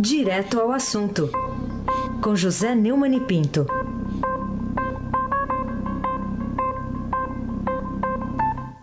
Direto 0.00 0.60
ao 0.60 0.70
assunto, 0.70 1.28
com 2.22 2.36
José 2.36 2.72
Neumann 2.72 3.16
e 3.16 3.20
Pinto. 3.20 3.66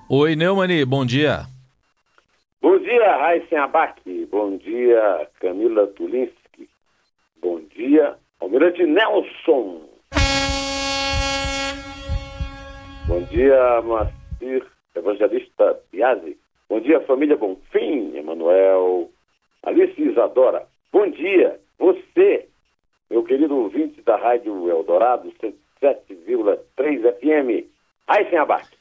Oi, 0.10 0.36
Neumani, 0.36 0.84
bom 0.84 1.06
dia. 1.06 1.46
Bom 2.62 2.78
dia, 2.80 3.16
Raíssen 3.16 3.58
Abac. 3.58 4.02
Bom 4.30 4.58
dia, 4.58 5.30
Camila 5.40 5.88
Tulinski. 5.88 6.68
Bom 7.42 7.62
dia, 7.74 8.18
Almirante 8.42 8.84
Nelson. 8.84 9.88
Bom 13.08 13.22
dia, 13.32 13.82
Macir, 13.84 14.68
evangelista 14.94 15.80
Biasi. 15.94 16.38
Bom 16.68 16.82
dia, 16.82 17.00
família 17.06 17.38
Bonfim, 17.38 18.18
Emanuel, 18.18 19.10
Alice 19.64 19.96
Isadora. 19.98 20.68
Bom 20.96 21.12
dia, 21.12 21.60
você, 21.78 22.48
meu 23.12 23.22
querido 23.22 23.54
ouvinte 23.54 24.02
da 24.04 24.16
Rádio 24.16 24.70
Eldorado, 24.70 25.30
107,3 25.84 27.02
FM. 27.20 27.68
Aí, 28.08 28.30
sem 28.30 28.40
abaque. 28.40 28.78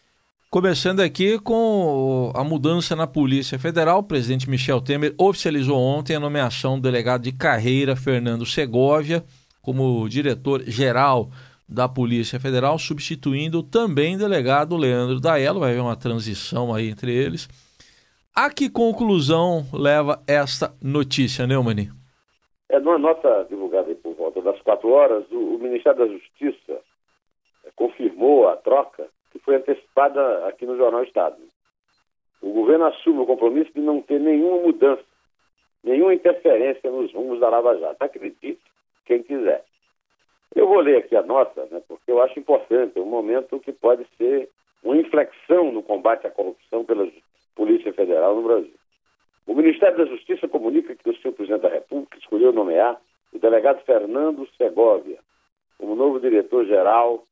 Começando 0.48 1.00
aqui 1.00 1.40
com 1.40 2.30
a 2.32 2.44
mudança 2.44 2.94
na 2.94 3.08
Polícia 3.08 3.58
Federal, 3.58 3.98
o 3.98 4.04
presidente 4.04 4.48
Michel 4.48 4.80
Temer 4.80 5.12
oficializou 5.18 5.76
ontem 5.76 6.14
a 6.14 6.20
nomeação 6.20 6.76
do 6.76 6.82
delegado 6.82 7.22
de 7.22 7.32
carreira 7.32 7.96
Fernando 7.96 8.46
Segovia 8.46 9.24
como 9.60 10.08
diretor-geral 10.08 11.28
da 11.68 11.88
Polícia 11.88 12.38
Federal, 12.38 12.78
substituindo 12.78 13.60
também 13.60 14.14
o 14.14 14.18
delegado 14.20 14.76
Leandro 14.76 15.18
Daello. 15.18 15.58
Vai 15.58 15.72
haver 15.72 15.82
uma 15.82 15.96
transição 15.96 16.72
aí 16.72 16.90
entre 16.90 17.12
eles. 17.12 17.48
A 18.32 18.50
que 18.50 18.70
conclusão 18.70 19.66
leva 19.72 20.22
esta 20.28 20.72
notícia, 20.80 21.44
Neumann? 21.44 22.03
É, 22.68 22.78
numa 22.80 22.98
nota 22.98 23.46
divulgada 23.48 23.94
por 23.96 24.14
volta 24.14 24.40
das 24.40 24.60
quatro 24.62 24.88
horas, 24.90 25.24
o, 25.30 25.56
o 25.56 25.58
Ministério 25.58 25.98
da 25.98 26.06
Justiça 26.06 26.80
é, 27.64 27.70
confirmou 27.76 28.48
a 28.48 28.56
troca 28.56 29.08
que 29.30 29.38
foi 29.38 29.56
antecipada 29.56 30.46
aqui 30.46 30.64
no 30.64 30.76
Jornal 30.76 31.02
Estado. 31.04 31.36
O 32.40 32.52
governo 32.52 32.86
assume 32.86 33.20
o 33.20 33.26
compromisso 33.26 33.72
de 33.72 33.80
não 33.80 34.00
ter 34.00 34.20
nenhuma 34.20 34.58
mudança, 34.58 35.04
nenhuma 35.82 36.14
interferência 36.14 36.90
nos 36.90 37.12
rumos 37.12 37.40
da 37.40 37.48
Lava 37.48 37.76
Jato. 37.78 38.02
Acredite 38.02 38.60
quem 39.04 39.22
quiser. 39.22 39.64
Eu 40.54 40.68
vou 40.68 40.80
ler 40.80 40.98
aqui 40.98 41.16
a 41.16 41.22
nota, 41.22 41.66
né, 41.70 41.82
porque 41.88 42.10
eu 42.10 42.22
acho 42.22 42.38
importante, 42.38 42.98
é 42.98 43.02
um 43.02 43.06
momento 43.06 43.58
que 43.58 43.72
pode 43.72 44.06
ser 44.16 44.48
uma 44.82 44.96
inflexão 44.96 45.72
no 45.72 45.82
combate 45.82 46.26
à 46.26 46.30
corrupção 46.30 46.84
pela 46.84 47.10
Polícia 47.56 47.92
Federal 47.92 48.36
no 48.36 48.42
Brasil. 48.42 48.74
O 49.46 49.54
Ministério 49.54 49.98
da 49.98 50.06
Justiça 50.06 50.48
comunica 50.48 50.94
que 50.94 51.10
o 51.10 51.16
senhor 51.16 51.34
presidente 51.34 51.62
da 51.62 51.68
República 51.68 52.18
escolheu 52.18 52.52
nomear 52.52 53.00
o 53.32 53.38
delegado 53.38 53.84
Fernando 53.84 54.48
Segovia 54.56 55.18
como 55.78 55.94
novo 55.94 56.20
diretor-geral 56.20 57.24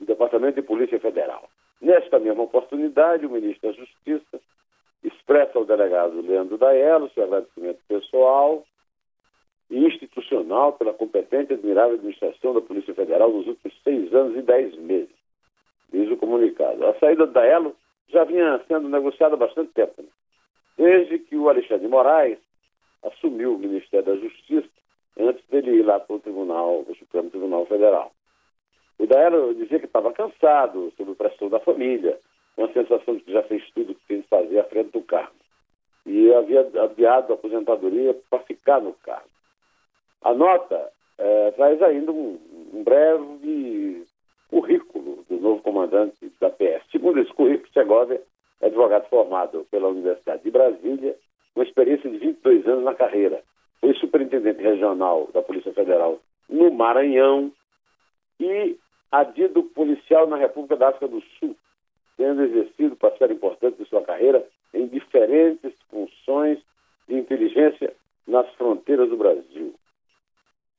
do 0.00 0.06
Departamento 0.06 0.56
de 0.56 0.66
Polícia 0.66 0.98
Federal. 0.98 1.48
Nesta 1.80 2.18
mesma 2.18 2.42
oportunidade, 2.42 3.26
o 3.26 3.30
ministro 3.30 3.70
da 3.70 3.76
Justiça 3.76 4.40
expressa 5.04 5.58
ao 5.58 5.64
delegado 5.64 6.20
Leandro 6.20 6.58
Daello 6.58 7.10
seu 7.10 7.24
agradecimento 7.24 7.80
pessoal 7.86 8.64
e 9.70 9.84
institucional 9.86 10.72
pela 10.74 10.92
competente 10.92 11.52
e 11.52 11.54
admirável 11.54 11.94
administração 11.94 12.54
da 12.54 12.60
Polícia 12.60 12.94
Federal 12.94 13.30
nos 13.30 13.46
últimos 13.46 13.76
seis 13.82 14.12
anos 14.12 14.36
e 14.36 14.42
dez 14.42 14.76
meses, 14.76 15.14
diz 15.92 16.10
o 16.10 16.16
comunicado. 16.16 16.86
A 16.86 16.94
saída 16.98 17.26
do 17.26 17.32
Daello 17.32 17.74
já 18.08 18.24
vinha 18.24 18.60
sendo 18.68 18.88
negociada 18.88 19.34
há 19.34 19.38
bastante 19.38 19.72
tempo. 19.72 20.02
Né? 20.02 20.08
Desde 20.82 21.20
que 21.20 21.36
o 21.36 21.48
Alexandre 21.48 21.86
Moraes 21.86 22.38
assumiu 23.04 23.54
o 23.54 23.58
Ministério 23.58 24.04
da 24.04 24.16
Justiça 24.16 24.68
antes 25.16 25.46
dele 25.48 25.76
ir 25.76 25.82
lá 25.82 26.00
para 26.00 26.16
o 26.16 26.18
Tribunal, 26.18 26.84
o 26.88 26.96
Supremo 26.96 27.30
Tribunal 27.30 27.66
Federal. 27.66 28.10
O 28.98 29.06
Daero 29.06 29.54
dizia 29.54 29.78
que 29.78 29.86
estava 29.86 30.12
cansado, 30.12 30.92
sob 30.96 31.14
pressão 31.14 31.48
da 31.48 31.60
família, 31.60 32.18
com 32.56 32.64
a 32.64 32.72
sensação 32.72 33.14
de 33.14 33.22
que 33.22 33.32
já 33.32 33.44
fez 33.44 33.62
tudo 33.70 33.92
o 33.92 33.94
que 33.94 34.22
que 34.22 34.28
fazer 34.28 34.58
à 34.58 34.64
frente 34.64 34.90
do 34.90 35.02
cargo. 35.02 35.32
E 36.04 36.34
havia 36.34 36.60
adiado 36.60 37.32
a 37.32 37.36
aposentadoria 37.36 38.16
para 38.28 38.40
ficar 38.40 38.80
no 38.80 38.92
cargo. 38.94 39.30
A 40.22 40.34
nota 40.34 40.90
é, 41.16 41.50
traz 41.52 41.80
ainda 41.80 42.10
um, 42.10 42.40
um 42.74 42.82
breve 42.82 44.04
currículo 44.50 45.24
do 45.28 45.36
novo 45.36 45.62
comandante 45.62 46.32
da 46.40 46.50
PS. 46.50 46.90
Segundo 46.90 47.20
esse 47.20 47.32
currículo, 47.32 47.72
Segovia 47.72 48.20
advogado 48.62 49.08
formado 49.08 49.66
pela 49.70 49.88
Universidade 49.88 50.42
de 50.42 50.50
Brasília, 50.50 51.16
com 51.54 51.62
experiência 51.62 52.08
de 52.08 52.18
22 52.18 52.66
anos 52.66 52.84
na 52.84 52.94
carreira. 52.94 53.42
Foi 53.80 53.94
superintendente 53.94 54.62
regional 54.62 55.28
da 55.34 55.42
Polícia 55.42 55.72
Federal 55.72 56.20
no 56.48 56.70
Maranhão 56.70 57.50
e 58.38 58.76
adido 59.10 59.62
policial 59.62 60.26
na 60.26 60.36
República 60.36 60.76
da 60.76 60.88
África 60.88 61.08
do 61.08 61.20
Sul, 61.38 61.56
tendo 62.16 62.42
exercido 62.42 62.96
parcela 62.96 63.32
importante 63.32 63.78
de 63.78 63.88
sua 63.88 64.02
carreira 64.02 64.46
em 64.72 64.86
diferentes 64.86 65.72
funções 65.90 66.58
de 67.08 67.14
inteligência 67.14 67.92
nas 68.26 68.48
fronteiras 68.54 69.08
do 69.08 69.16
Brasil. 69.16 69.74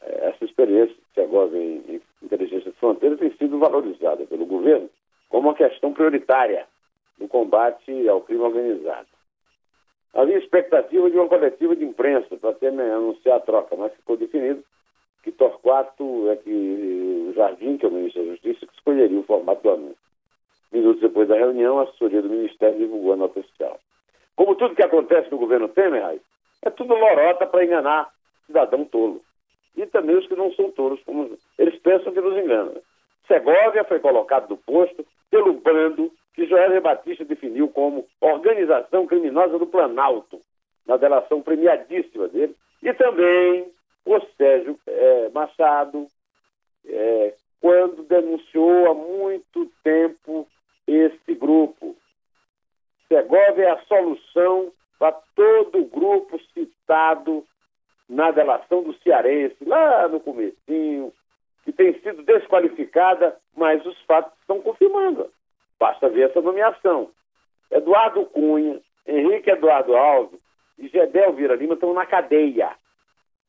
É, 0.02 0.30
essa 0.30 0.46
experiência 0.46 0.96
que 1.14 1.22
agora 1.22 1.56
em 1.58 2.02
inteligência 2.22 2.72
de 2.72 2.78
fronteiras 2.78 3.20
tem 3.20 3.32
sido 3.38 3.60
valorizada 3.60 4.26
pelo 4.26 4.46
governo 4.46 4.90
como 5.30 5.50
uma 5.50 5.56
questão 5.56 5.94
prioritária 5.94 6.66
combate 7.34 8.08
ao 8.08 8.22
crime 8.22 8.44
organizado. 8.44 9.08
Havia 10.14 10.38
expectativa 10.38 11.10
de 11.10 11.18
uma 11.18 11.28
coletiva 11.28 11.76
de 11.76 11.84
imprensa 11.84 12.38
para 12.38 12.54
ter, 12.54 12.72
né, 12.72 12.94
anunciar 12.94 13.38
a 13.38 13.40
troca, 13.40 13.76
mas 13.76 13.92
ficou 13.94 14.16
definido 14.16 14.64
que 15.24 15.32
Torquato 15.32 16.30
é 16.30 16.36
que 16.36 16.52
o 16.52 17.34
Jardim, 17.34 17.78
que 17.78 17.86
é 17.88 17.90
o 17.90 17.92
ministro 17.92 18.24
da 18.24 18.32
Justiça, 18.34 18.68
que 18.68 18.74
escolheria 18.76 19.20
o 19.20 19.24
formato 19.24 19.64
do 19.64 19.72
anúncio. 19.72 19.98
Minutos 20.72 21.02
depois 21.02 21.28
da 21.28 21.36
reunião, 21.36 21.80
a 21.80 21.84
assessoria 21.84 22.22
do 22.22 22.30
Ministério 22.30 22.78
divulgou 22.78 23.14
a 23.14 23.16
nota 23.16 23.40
oficial. 23.40 23.80
Como 24.36 24.56
tudo 24.56 24.76
que 24.76 24.84
acontece 24.84 25.32
no 25.32 25.40
governo 25.40 25.70
Temer, 25.70 26.20
é 26.62 26.70
tudo 26.70 26.94
lorota 26.94 27.48
para 27.48 27.66
enganar 27.66 28.12
cidadão 28.46 28.86
tolo. 28.86 29.22
E 29.76 29.88
também 29.88 30.16
os 30.18 30.28
que 30.28 30.36
não 30.36 30.54
são 30.54 30.70
tolos, 30.72 31.02
como 31.04 31.36
eles 31.58 31.80
pensam 31.80 32.14
que 32.14 32.22
nos 32.22 32.38
enganam. 32.38 32.76
Segovia 33.28 33.84
foi 33.86 34.00
colocado 34.00 34.50
do 34.50 34.58
posto 34.58 35.04
pelo 35.32 35.54
bando 35.54 36.12
que 36.48 36.80
Batista 36.80 37.26
definiu 37.26 37.68
como 37.70 38.06
organização 38.20 39.06
criminosa 39.06 39.58
do 39.58 39.68
Planalto, 39.68 40.40
na 40.86 40.98
delação 40.98 41.42
premiadíssima 41.42 42.28
dele, 42.28 42.56
e 42.82 42.94
também 42.94 43.72
o 44.06 44.20
Sérgio 44.38 44.78
é, 44.86 45.30
Machado, 45.30 46.08
é, 46.86 47.34
quando 47.62 48.04
denunciou 48.04 48.92
há 48.92 48.94
muito 48.94 49.72
tempo 49.84 50.48
esse 50.86 51.34
grupo. 51.34 51.96
Segovia 53.08 53.66
é 53.66 53.70
a 53.70 53.82
solução 53.86 54.72
para 55.00 55.14
todo 55.36 55.80
o 55.80 55.86
grupo 55.86 56.40
citado 56.54 57.46
na 58.10 58.32
delação 58.32 58.84
do 58.84 58.94
Cearense, 59.00 59.64
lá 59.66 60.08
no 60.08 60.20
comecinho, 60.20 61.14
que 61.64 61.72
tem 61.72 61.94
sido 62.02 62.24
desqualificada, 62.24 63.38
mas 63.56 63.86
os 63.86 64.00
fatos 64.02 64.34
estão 64.42 64.62
confirmando. 64.62 65.32
Basta 65.84 66.08
ver 66.08 66.30
essa 66.30 66.40
nomeação. 66.40 67.10
Eduardo 67.70 68.26
Cunha, 68.28 68.80
Henrique 69.06 69.50
Eduardo 69.50 69.98
Alves 69.98 70.40
e 70.80 70.88
Gedel 70.88 71.34
Vira 71.34 71.58
Lima 71.58 71.74
estão 71.74 71.94
na 71.94 72.06
cadeia. 72.06 72.72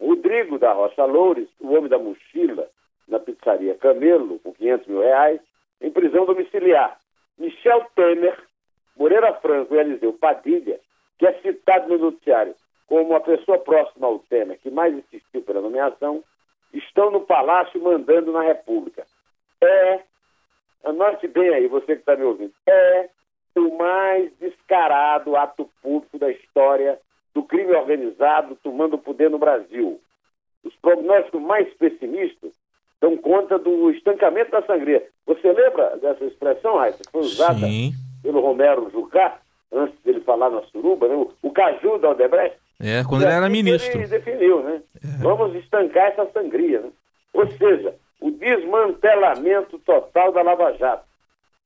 Rodrigo 0.01 0.59
da 0.59 0.73
Rocha 0.73 1.05
Loures, 1.05 1.49
o 1.61 1.73
homem 1.73 1.89
da 1.89 1.97
mochila, 1.97 2.69
na 3.07 3.21
pizzaria 3.21 3.77
Camelo, 3.77 4.41
com 4.41 4.53
500 4.53 4.87
mil 4.89 5.01
reais, 5.01 5.41
em 5.81 5.93
prisão 5.93 6.27
domiciliar. 6.27 6.99
Michel 7.39 7.87
Temer, 7.95 8.37
Moreira 8.97 9.33
Franco 9.35 9.73
e 9.73 9.79
Eliseu 9.79 10.13
Padilha, 10.15 10.81
que 11.21 11.29
é 11.29 11.35
citado 11.35 11.89
no 11.89 11.99
noticiário 11.99 12.57
como 12.89 13.15
a 13.15 13.21
pessoa 13.21 13.61
próxima 13.61 14.09
ao 14.09 14.19
Temer 14.19 14.59
que 14.59 14.73
mais 14.73 14.93
insistiu 14.93 15.41
pela 15.43 15.61
nomeação, 15.61 16.25
estão 16.73 17.13
no 17.13 17.21
palácio 17.21 17.81
mandando 17.81 18.33
na 18.33 18.43
República. 18.43 19.07
É 19.63 20.01
anote 20.85 21.27
bem 21.29 21.49
aí, 21.51 21.67
você 21.67 21.87
que 21.87 22.01
está 22.01 22.17
me 22.17 22.25
ouvindo, 22.25 22.53
é 22.67 23.09
o 23.57 23.77
mais 23.77 24.31
descarado 24.41 25.37
ato 25.37 25.69
público 25.83 26.19
da 26.19 26.31
história 26.31 26.99
do 27.35 27.43
crime 27.43 27.73
organizado 27.73 28.57
tomando 28.63 28.99
poder 28.99 29.31
no 29.31 29.39
Brasil. 29.39 30.01
Os 30.65 30.75
prognósticos 30.77 31.43
mais 31.43 31.73
pessimistas 31.75 32.53
dão 33.01 33.17
conta 33.17 33.59
do 33.59 33.91
estancamento 33.91 34.51
da 34.51 34.63
sangria. 34.63 35.07
Você 35.27 35.53
lembra 35.53 35.97
dessa 35.99 36.25
expressão, 36.25 36.77
Raíssa, 36.77 37.03
que 37.05 37.11
foi 37.11 37.21
usada 37.23 37.67
Sim. 37.67 37.93
pelo 38.23 38.41
Romero 38.41 38.91
Jucá, 38.91 39.39
antes 39.73 39.99
dele 40.03 40.21
falar 40.21 40.51
na 40.51 40.63
suruba, 40.63 41.09
né? 41.09 41.15
o, 41.15 41.31
o 41.43 41.51
caju 41.51 41.99
da 41.99 42.11
Odebrecht? 42.11 42.57
É, 42.81 43.05
quando 43.05 43.23
ele 43.23 43.33
era 43.33 43.49
ministro. 43.49 43.99
Ele 43.99 44.09
definiu, 44.09 44.63
né? 44.63 44.81
É. 45.03 45.23
Vamos 45.23 45.55
estancar 45.57 46.09
essa 46.09 46.27
sangria, 46.33 46.81
né? 46.81 46.91
Ou 47.33 47.47
seja, 47.53 47.91
o 47.91 48.04
desmantelamento 48.45 49.79
total 49.79 50.31
da 50.33 50.43
Lava 50.43 50.73
Jato. 50.75 51.07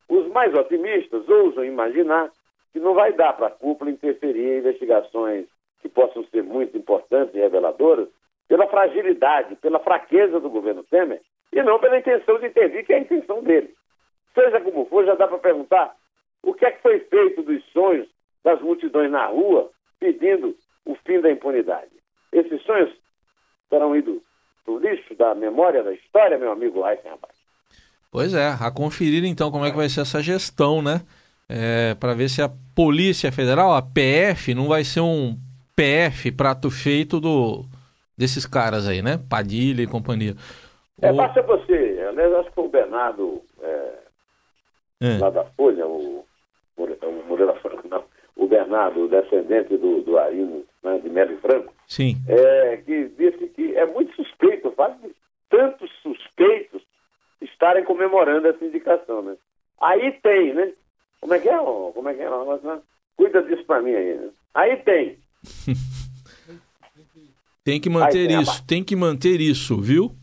Os 0.08 0.28
mais 0.28 0.54
otimistas 0.54 1.28
ousam 1.28 1.64
imaginar 1.64 2.30
que 2.72 2.78
não 2.78 2.94
vai 2.94 3.12
dar 3.12 3.32
para 3.32 3.48
a 3.48 3.50
cúpula 3.50 3.90
interferir 3.90 4.54
em 4.54 4.58
investigações 4.58 5.46
que 5.82 5.88
possam 5.88 6.24
ser 6.26 6.44
muito 6.44 6.78
importantes 6.78 7.34
e 7.34 7.38
reveladoras 7.38 8.08
pela 8.46 8.68
fragilidade, 8.68 9.56
pela 9.56 9.80
fraqueza 9.80 10.38
do 10.38 10.48
governo 10.48 10.84
Temer, 10.84 11.20
e 11.52 11.62
não 11.62 11.80
pela 11.80 11.98
intenção 11.98 12.38
de 12.38 12.46
intervir, 12.46 12.86
que 12.86 12.92
é 12.92 12.96
a 12.96 13.00
intenção 13.00 13.42
dele. 13.42 13.74
Seja 14.32 14.60
como 14.60 14.86
for, 14.86 15.04
já 15.04 15.16
dá 15.16 15.26
para 15.26 15.38
perguntar 15.38 15.96
o 16.44 16.54
que 16.54 16.64
é 16.64 16.70
que 16.70 16.82
foi 16.82 17.00
feito 17.00 17.42
dos 17.42 17.64
sonhos 17.72 18.08
das 18.44 18.60
multidões 18.60 19.10
na 19.10 19.26
rua 19.26 19.70
pedindo 19.98 20.54
o 20.86 20.94
fim 21.04 21.20
da 21.20 21.30
impunidade. 21.30 21.90
Esses 22.32 22.62
sonhos 22.62 22.94
terão 23.68 23.96
ido 23.96 24.22
para 24.68 24.72
o 24.72 24.78
lixo 24.78 25.14
da 25.14 25.34
memória 25.34 25.82
da 25.82 25.92
história, 25.92 26.36
meu 26.36 26.52
amigo 26.52 26.82
Rapaz. 26.82 27.34
Pois 28.12 28.34
é, 28.34 28.48
a 28.48 28.70
conferir 28.70 29.24
então 29.24 29.50
como 29.50 29.64
é 29.64 29.70
que 29.70 29.76
vai 29.76 29.88
ser 29.88 30.02
essa 30.02 30.22
gestão, 30.22 30.82
né? 30.82 31.00
É, 31.48 31.94
para 31.94 32.12
ver 32.12 32.28
se 32.28 32.42
a 32.42 32.50
Polícia 32.74 33.32
Federal, 33.32 33.72
a 33.72 33.80
PF, 33.80 34.54
não 34.54 34.68
vai 34.68 34.84
ser 34.84 35.00
um 35.00 35.34
PF 35.74 36.30
prato 36.32 36.70
feito 36.70 37.18
do 37.18 37.64
desses 38.16 38.44
caras 38.44 38.86
aí, 38.86 39.00
né? 39.00 39.18
Padilha 39.30 39.82
e 39.82 39.86
companhia. 39.86 40.34
É, 41.00 41.10
o... 41.10 41.14
basta 41.14 41.40
você. 41.42 42.04
Aliás, 42.08 42.34
acho 42.34 42.52
que 42.52 42.60
o 42.60 42.68
Bernardo 42.68 43.40
é, 43.62 43.94
é. 45.00 45.18
lá 45.18 45.30
da 45.30 45.44
Folha, 45.44 45.86
o, 45.86 46.24
o 46.76 47.28
Moreira 47.28 47.54
Franco, 47.60 47.88
não. 47.88 48.04
O 48.36 48.46
Bernardo, 48.46 49.04
o 49.04 49.08
descendente 49.08 49.76
do, 49.76 50.02
do 50.02 50.18
Arino, 50.18 50.64
né, 50.82 50.98
de 50.98 51.08
Melo 51.08 51.38
Franco. 51.38 51.72
Sim. 51.86 52.16
É, 52.28 52.76
que 52.78 53.08
disse 53.18 53.46
que 53.48 53.76
é 53.76 53.86
muito 53.86 54.14
suspeito 54.14 54.68
de 54.70 55.14
tantos 55.50 55.90
suspeitos 56.02 56.82
estarem 57.40 57.84
comemorando 57.84 58.48
essa 58.48 58.64
indicação, 58.64 59.22
né? 59.22 59.36
Aí 59.80 60.12
tem, 60.22 60.54
né? 60.54 60.72
Como 61.20 61.34
é 61.34 61.38
que 61.38 61.48
é? 61.48 61.56
Como 61.58 62.08
é 62.08 62.14
que 62.14 62.22
é? 62.22 62.28
Cuida 63.16 63.42
disso 63.42 63.64
pra 63.64 63.80
mim 63.80 63.94
aí, 63.94 64.14
né? 64.14 64.28
Aí 64.54 64.76
tem. 64.78 65.18
tem 67.64 67.80
que 67.80 67.90
manter 67.90 68.28
tem 68.28 68.40
isso, 68.40 68.66
tem 68.66 68.84
que 68.84 68.96
manter 68.96 69.40
isso, 69.40 69.80
viu? 69.80 70.14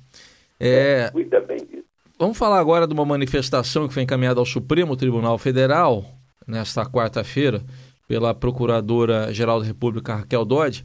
É, 0.59 1.07
é, 1.07 1.11
cuida 1.11 1.39
bem 1.41 1.57
disso. 1.57 1.85
Vamos 2.17 2.37
falar 2.37 2.59
agora 2.59 2.87
de 2.87 2.93
uma 2.93 3.05
manifestação 3.05 3.87
que 3.87 3.93
foi 3.93 4.03
encaminhada 4.03 4.39
ao 4.39 4.45
Supremo 4.45 4.95
Tribunal 4.95 5.37
Federal 5.37 6.05
nesta 6.47 6.85
quarta-feira 6.85 7.61
pela 8.07 8.33
Procuradora-Geral 8.33 9.59
da 9.59 9.65
República 9.65 10.15
Raquel 10.15 10.45
Dodge. 10.45 10.83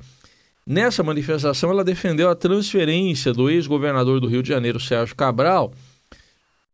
Nessa 0.67 1.03
manifestação, 1.03 1.71
ela 1.71 1.85
defendeu 1.85 2.29
a 2.29 2.35
transferência 2.35 3.33
do 3.33 3.51
ex-governador 3.51 4.21
do 4.21 4.29
Rio 4.29 4.43
de 4.43 4.49
Janeiro, 4.49 4.79
Sérgio 4.79 5.17
Cabral, 5.17 5.73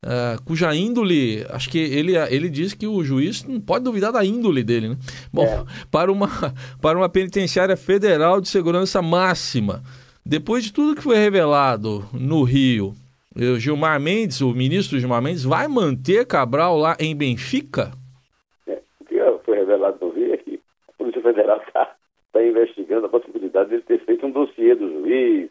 uh, 0.04 0.43
cuja 0.44 0.75
índole, 0.75 1.46
acho 1.50 1.70
que 1.70 1.78
ele, 1.78 2.16
ele 2.16 2.48
diz 2.48 2.75
que 2.75 2.87
o 2.87 3.02
juiz 3.02 3.44
não 3.44 3.60
pode 3.60 3.84
duvidar 3.84 4.12
da 4.12 4.25
índole 4.25 4.62
dele, 4.62 4.90
né? 4.90 4.96
Bom, 5.32 5.44
é. 5.44 5.64
para, 5.90 6.10
uma, 6.10 6.28
para 6.81 6.98
uma 6.98 7.08
penitenciária 7.08 7.76
federal 7.76 8.40
de 8.40 8.48
segurança 8.48 9.00
máxima. 9.00 9.82
Depois 10.25 10.64
de 10.64 10.72
tudo 10.72 10.96
que 10.96 11.02
foi 11.02 11.16
revelado 11.16 12.04
no 12.12 12.43
Rio, 12.43 12.94
o 13.34 13.58
Gilmar 13.58 14.00
Mendes, 14.00 14.40
o 14.40 14.52
ministro 14.52 14.98
Gilmar 14.98 15.22
Mendes, 15.22 15.44
vai 15.44 15.69
manter 15.69 16.26
Cabral 16.26 16.76
lá 16.76 16.96
em 16.98 17.14
Benfica? 17.14 17.93
É, 18.66 18.81
o 18.98 19.04
que 19.04 19.44
foi 19.44 19.58
revelado 19.58 19.98
no 20.00 20.12
Rio 20.12 20.34
é 20.34 20.37
que 20.38 20.60
a 20.95 20.95
Polícia 21.06 21.23
Federal 21.23 21.62
está 21.67 21.94
tá 22.32 22.43
investigando 22.43 23.06
a 23.06 23.11
possibilidade 23.11 23.70
de 23.70 23.81
ter 23.82 24.05
feito 24.05 24.26
um 24.26 24.31
dossiê 24.31 24.75
do 24.75 24.88
juiz, 24.88 25.50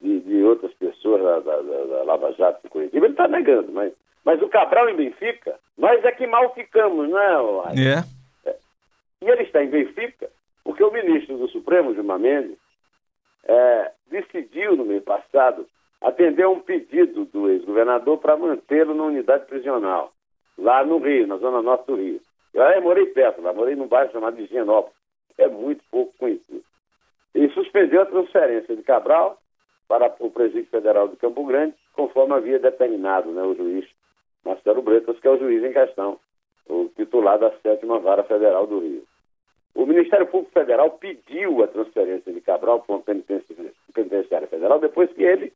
de, 0.00 0.20
de 0.20 0.42
outras 0.42 0.72
pessoas 0.74 1.22
da, 1.22 1.40
da, 1.40 1.60
da, 1.60 2.02
Lava 2.04 2.32
Jato 2.32 2.62
de 2.62 2.68
Curitiba. 2.68 3.06
Ele 3.06 3.12
está 3.12 3.28
negando, 3.28 3.70
mas, 3.72 3.92
mas 4.24 4.42
o 4.42 4.48
Cabral 4.48 4.88
em 4.88 4.96
Benfica, 4.96 5.58
nós 5.76 6.04
é 6.04 6.12
que 6.12 6.26
mal 6.26 6.52
ficamos, 6.54 7.08
não 7.08 7.18
é? 7.18 7.72
É. 8.44 8.50
é. 8.50 8.56
E 9.22 9.28
ele 9.28 9.42
está 9.42 9.62
em 9.62 9.68
Benfica 9.68 10.28
porque 10.64 10.82
o 10.82 10.92
ministro 10.92 11.38
do 11.38 11.48
Supremo, 11.48 11.94
Gilmar 11.94 12.18
Mendes, 12.18 12.58
é, 13.44 13.92
decidiu 14.10 14.76
no 14.76 14.84
mês 14.84 15.02
passado 15.02 15.66
atender 16.00 16.42
a 16.42 16.50
um 16.50 16.60
pedido 16.60 17.24
do 17.26 17.48
ex-governador 17.48 18.18
para 18.18 18.36
mantê-lo 18.36 18.94
na 18.94 19.04
unidade 19.04 19.46
prisional, 19.46 20.12
lá 20.58 20.84
no 20.84 20.98
Rio, 20.98 21.26
na 21.26 21.36
zona 21.38 21.62
norte 21.62 21.86
do 21.86 21.96
Rio. 21.96 22.20
Eu 22.58 22.64
aí 22.64 22.80
morei 22.80 23.06
perto, 23.06 23.40
lá 23.40 23.52
morei 23.52 23.76
num 23.76 23.86
bairro 23.86 24.10
chamado 24.10 24.40
Higienópolis, 24.40 24.96
é 25.38 25.46
muito 25.46 25.80
pouco 25.92 26.12
conhecido. 26.18 26.64
E 27.32 27.48
suspendeu 27.50 28.02
a 28.02 28.06
transferência 28.06 28.74
de 28.74 28.82
Cabral 28.82 29.38
para 29.86 30.12
o 30.18 30.28
Presídio 30.28 30.68
Federal 30.68 31.06
de 31.06 31.14
Campo 31.18 31.46
Grande, 31.46 31.76
conforme 31.92 32.34
havia 32.34 32.58
determinado 32.58 33.30
né, 33.30 33.42
o 33.42 33.54
juiz 33.54 33.86
Marcelo 34.44 34.82
Bretas, 34.82 35.20
que 35.20 35.28
é 35.28 35.30
o 35.30 35.38
juiz 35.38 35.62
em 35.62 35.72
questão, 35.72 36.18
o 36.68 36.90
titular 36.96 37.38
da 37.38 37.52
sétima 37.58 38.00
vara 38.00 38.24
federal 38.24 38.66
do 38.66 38.80
Rio. 38.80 39.04
O 39.76 39.86
Ministério 39.86 40.26
Público 40.26 40.52
Federal 40.52 40.90
pediu 40.98 41.62
a 41.62 41.68
transferência 41.68 42.32
de 42.32 42.40
Cabral 42.40 42.80
para 42.80 42.96
uma 42.96 43.04
penitenciária 43.94 44.48
federal 44.48 44.80
depois 44.80 45.12
que 45.12 45.22
ele 45.22 45.52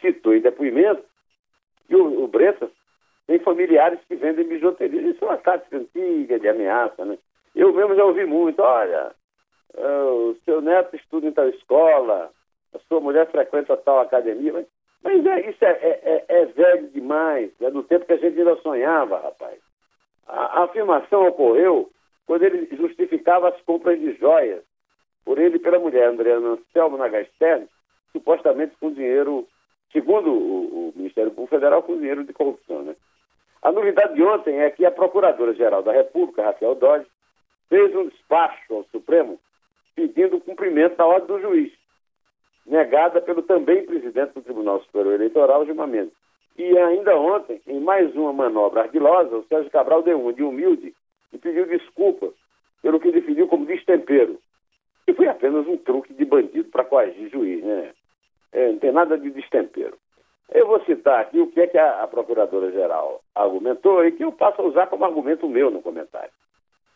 citou 0.00 0.34
em 0.34 0.40
depoimento 0.40 1.04
que 1.86 1.94
o, 1.94 2.24
o 2.24 2.26
Bretas 2.26 2.70
tem 3.26 3.38
familiares 3.40 3.98
que 4.08 4.14
vendem 4.16 4.46
bijuteria. 4.46 5.00
Isso 5.00 5.24
é 5.24 5.28
uma 5.28 5.36
tática 5.38 5.76
antiga 5.76 6.38
de 6.38 6.48
ameaça, 6.48 7.04
né? 7.04 7.18
Eu 7.54 7.72
mesmo 7.72 7.94
já 7.94 8.04
ouvi 8.04 8.24
muito, 8.26 8.60
olha, 8.60 9.12
uh, 9.74 10.30
o 10.30 10.36
seu 10.44 10.60
neto 10.60 10.94
estuda 10.94 11.26
em 11.26 11.32
tal 11.32 11.48
escola, 11.48 12.30
a 12.74 12.78
sua 12.88 13.00
mulher 13.00 13.30
frequenta 13.30 13.76
tal 13.76 14.00
academia, 14.00 14.52
mas, 14.52 14.66
mas 15.02 15.26
é, 15.26 15.50
isso 15.50 15.64
é, 15.64 15.70
é, 15.70 16.24
é, 16.28 16.42
é 16.42 16.44
velho 16.46 16.88
demais, 16.88 17.50
é 17.60 17.70
do 17.70 17.82
tempo 17.82 18.04
que 18.04 18.12
a 18.12 18.18
gente 18.18 18.38
ainda 18.38 18.56
sonhava, 18.56 19.18
rapaz. 19.18 19.58
A, 20.26 20.60
a 20.60 20.64
afirmação 20.64 21.26
ocorreu 21.26 21.90
quando 22.26 22.42
ele 22.42 22.68
justificava 22.76 23.48
as 23.48 23.60
compras 23.62 23.98
de 23.98 24.12
joias 24.14 24.62
por 25.24 25.38
ele 25.38 25.56
e 25.56 25.60
pela 25.60 25.78
mulher, 25.78 26.08
Andréana 26.08 26.50
Anselmo 26.50 26.96
Nagastern, 26.96 27.66
supostamente 28.12 28.76
com 28.78 28.92
dinheiro, 28.92 29.46
segundo 29.92 30.30
o, 30.30 30.88
o, 30.88 30.92
Ministério 30.94 31.30
Público 31.30 31.54
Federal, 31.54 31.82
com 31.82 31.96
dinheiro 31.96 32.24
de 32.24 32.32
corrupção. 32.32 32.82
Né? 32.82 32.94
A 33.66 33.72
novidade 33.72 34.14
de 34.14 34.22
ontem 34.22 34.60
é 34.60 34.70
que 34.70 34.86
a 34.86 34.92
Procuradora-Geral 34.92 35.82
da 35.82 35.90
República, 35.90 36.44
Raquel 36.44 36.76
Dodge, 36.76 37.08
fez 37.68 37.92
um 37.96 38.06
despacho 38.06 38.72
ao 38.72 38.84
Supremo 38.92 39.40
pedindo 39.96 40.36
o 40.36 40.40
cumprimento 40.40 40.94
da 40.94 41.04
ordem 41.04 41.26
do 41.26 41.40
juiz, 41.40 41.72
negada 42.64 43.20
pelo 43.20 43.42
também 43.42 43.84
presidente 43.84 44.34
do 44.34 44.42
Tribunal 44.42 44.80
Superior 44.82 45.14
Eleitoral, 45.14 45.66
Gilmar 45.66 45.88
Mendes. 45.88 46.14
E 46.56 46.78
ainda 46.78 47.16
ontem, 47.16 47.60
em 47.66 47.80
mais 47.80 48.14
uma 48.14 48.32
manobra 48.32 48.82
ardilosa, 48.82 49.36
o 49.36 49.44
Sérgio 49.48 49.72
Cabral 49.72 50.00
deu 50.00 50.20
uma 50.20 50.32
de 50.32 50.44
humilde 50.44 50.94
e 51.32 51.36
pediu 51.36 51.66
desculpa 51.66 52.32
pelo 52.82 53.00
que 53.00 53.10
definiu 53.10 53.48
como 53.48 53.66
destempero. 53.66 54.38
E 55.08 55.12
foi 55.12 55.26
apenas 55.26 55.66
um 55.66 55.76
truque 55.76 56.14
de 56.14 56.24
bandido 56.24 56.70
para 56.70 56.84
coagir 56.84 57.28
juiz, 57.30 57.64
né? 57.64 57.90
É, 58.52 58.70
não 58.70 58.78
tem 58.78 58.92
nada 58.92 59.18
de 59.18 59.28
destempero. 59.30 59.98
Eu 60.52 60.66
vou 60.66 60.80
citar 60.84 61.20
aqui 61.20 61.40
o 61.40 61.48
que 61.48 61.60
é 61.60 61.66
que 61.66 61.78
a, 61.78 62.06
Procuradora-Geral 62.06 63.20
argumentou 63.34 64.04
e 64.04 64.12
que 64.12 64.24
eu 64.24 64.32
passo 64.32 64.62
a 64.62 64.64
usar 64.64 64.86
como 64.86 65.04
argumento 65.04 65.48
meu 65.48 65.70
no 65.70 65.82
comentário. 65.82 66.30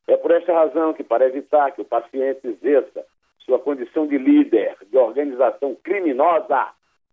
É 0.06 0.16
por 0.16 0.30
esta 0.30 0.52
razão 0.52 0.92
que, 0.92 1.02
para 1.02 1.26
evitar 1.26 1.72
que 1.72 1.80
o 1.80 1.84
paciente 1.84 2.46
exerça 2.46 3.04
sua 3.40 3.58
condição 3.58 4.06
de 4.06 4.18
líder 4.18 4.76
de 4.88 4.96
organização 4.96 5.76
criminosa 5.82 6.68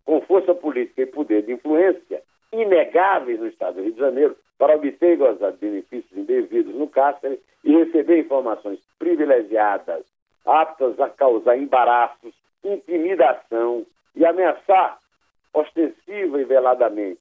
com 0.05 0.21
força 0.21 0.53
política 0.53 1.01
e 1.01 1.05
poder 1.07 1.43
de 1.43 1.53
influência 1.53 2.21
inegáveis 2.53 3.39
no 3.39 3.47
Estado 3.47 3.75
do 3.75 3.83
Rio 3.83 3.93
de 3.93 3.99
Janeiro, 3.99 4.35
para 4.57 4.75
obter 4.75 5.13
e 5.13 5.15
gozar 5.17 5.51
de 5.51 5.57
benefícios 5.57 6.17
indevidos 6.17 6.73
no 6.75 6.87
cárcere 6.87 7.39
e 7.63 7.75
receber 7.75 8.19
informações 8.19 8.79
privilegiadas, 8.97 10.05
aptas 10.45 10.99
a 10.99 11.09
causar 11.09 11.57
embaraços, 11.57 12.33
intimidação 12.63 13.85
e 14.15 14.25
ameaçar 14.25 14.97
ostensiva 15.59 16.41
e 16.41 16.45
veladamente 16.45 17.19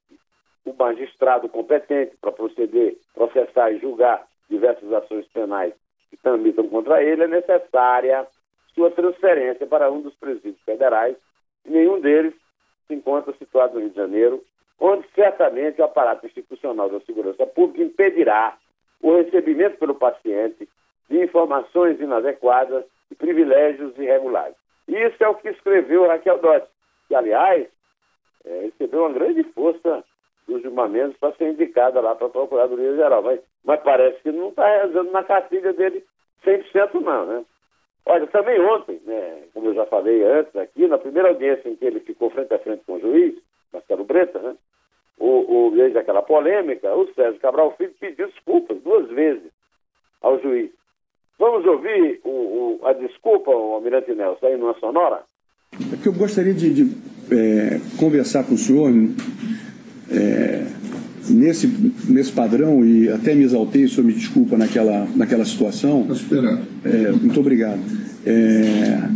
o 0.65 0.73
magistrado 0.73 1.47
competente 1.49 2.15
para 2.21 2.31
proceder, 2.31 2.97
processar 3.13 3.71
e 3.71 3.79
julgar 3.79 4.27
diversas 4.49 4.91
ações 4.91 5.25
penais 5.27 5.73
que 6.09 6.17
tramitam 6.17 6.67
contra 6.67 7.01
ele, 7.03 7.23
é 7.23 7.27
necessária 7.27 8.27
sua 8.73 8.91
transferência 8.91 9.65
para 9.65 9.91
um 9.91 10.01
dos 10.01 10.13
presídios 10.15 10.61
federais, 10.63 11.15
e 11.65 11.71
nenhum 11.71 11.99
deles 11.99 12.33
se 12.87 12.93
encontra 12.93 13.33
situado 13.33 13.73
no 13.73 13.79
Rio 13.81 13.89
de 13.89 13.95
Janeiro, 13.95 14.43
onde 14.79 15.07
certamente 15.15 15.81
o 15.81 15.85
aparato 15.85 16.25
institucional 16.25 16.89
da 16.89 16.99
segurança 17.01 17.45
pública 17.45 17.83
impedirá 17.83 18.57
o 19.01 19.15
recebimento 19.15 19.77
pelo 19.77 19.95
paciente 19.95 20.69
de 21.09 21.23
informações 21.23 21.99
inadequadas 21.99 22.85
e 23.09 23.15
privilégios 23.15 23.97
irregulares. 23.97 24.55
Isso 24.87 25.23
é 25.23 25.27
o 25.27 25.35
que 25.35 25.49
escreveu 25.49 26.07
Raquel 26.07 26.39
Dodge, 26.39 26.67
que, 27.07 27.15
aliás, 27.15 27.67
é, 28.47 28.61
recebeu 28.61 29.01
uma 29.01 29.13
grande 29.13 29.43
força 29.43 30.03
dos 30.47 30.61
Gilmar 30.61 30.89
Mendes 30.89 31.17
para 31.17 31.33
ser 31.33 31.51
indicada 31.51 31.99
lá 31.99 32.15
para 32.15 32.27
a 32.27 32.29
Procuradoria-Geral. 32.29 33.21
Mas, 33.21 33.39
mas 33.63 33.81
parece 33.81 34.21
que 34.21 34.31
não 34.31 34.49
está 34.49 34.83
rezando 34.83 35.11
na 35.11 35.23
cartilha 35.23 35.73
dele 35.73 36.03
100% 36.45 37.01
não, 37.01 37.25
né? 37.25 37.45
Olha, 38.05 38.25
também 38.27 38.57
ontem, 38.61 39.01
né, 39.05 39.43
como 39.53 39.67
eu 39.67 39.73
já 39.73 39.85
falei 39.85 40.23
antes 40.23 40.55
aqui, 40.55 40.87
na 40.87 40.97
primeira 40.97 41.27
audiência 41.27 41.67
em 41.67 41.75
que 41.75 41.83
ele 41.83 41.99
ficou 41.99 42.29
frente 42.29 42.53
a 42.53 42.59
frente 42.59 42.83
com 42.85 42.93
o 42.93 42.99
juiz, 43.01 43.35
Marcelo 43.73 44.05
Breta, 44.05 44.39
né, 44.39 44.55
o, 45.19 45.67
o, 45.67 45.71
desde 45.71 45.97
aquela 45.97 46.21
polêmica, 46.21 46.95
o 46.95 47.13
Sérgio 47.13 47.41
Cabral 47.41 47.75
Filho 47.75 47.93
pediu 47.99 48.27
desculpas 48.27 48.81
duas 48.81 49.09
vezes 49.09 49.51
ao 50.21 50.39
juiz. 50.39 50.71
Vamos 51.37 51.65
ouvir 51.65 52.21
o, 52.23 52.29
o, 52.29 52.87
a 52.87 52.93
desculpa, 52.93 53.51
o 53.51 53.73
Almirante 53.73 54.13
Nelson, 54.13 54.45
aí 54.45 54.55
numa 54.55 54.73
sonora? 54.75 55.23
É 55.73 56.01
que 56.01 56.07
eu 56.07 56.13
gostaria 56.13 56.53
de, 56.53 56.73
de 56.73 56.85
é, 57.31 57.79
conversar 57.97 58.43
com 58.43 58.55
o 58.55 58.57
senhor 58.57 58.93
é, 60.09 60.63
nesse, 61.29 61.69
nesse 62.07 62.31
padrão 62.31 62.85
e 62.85 63.09
até 63.09 63.35
me 63.35 63.43
exaltei, 63.43 63.85
o 63.85 63.89
senhor 63.89 64.05
me 64.05 64.13
desculpa 64.13 64.57
naquela, 64.57 65.07
naquela 65.15 65.45
situação. 65.45 66.01
Estou 66.01 66.15
esperando. 66.15 66.61
É, 66.83 67.11
muito 67.11 67.39
obrigado. 67.39 67.79
É, 68.25 69.09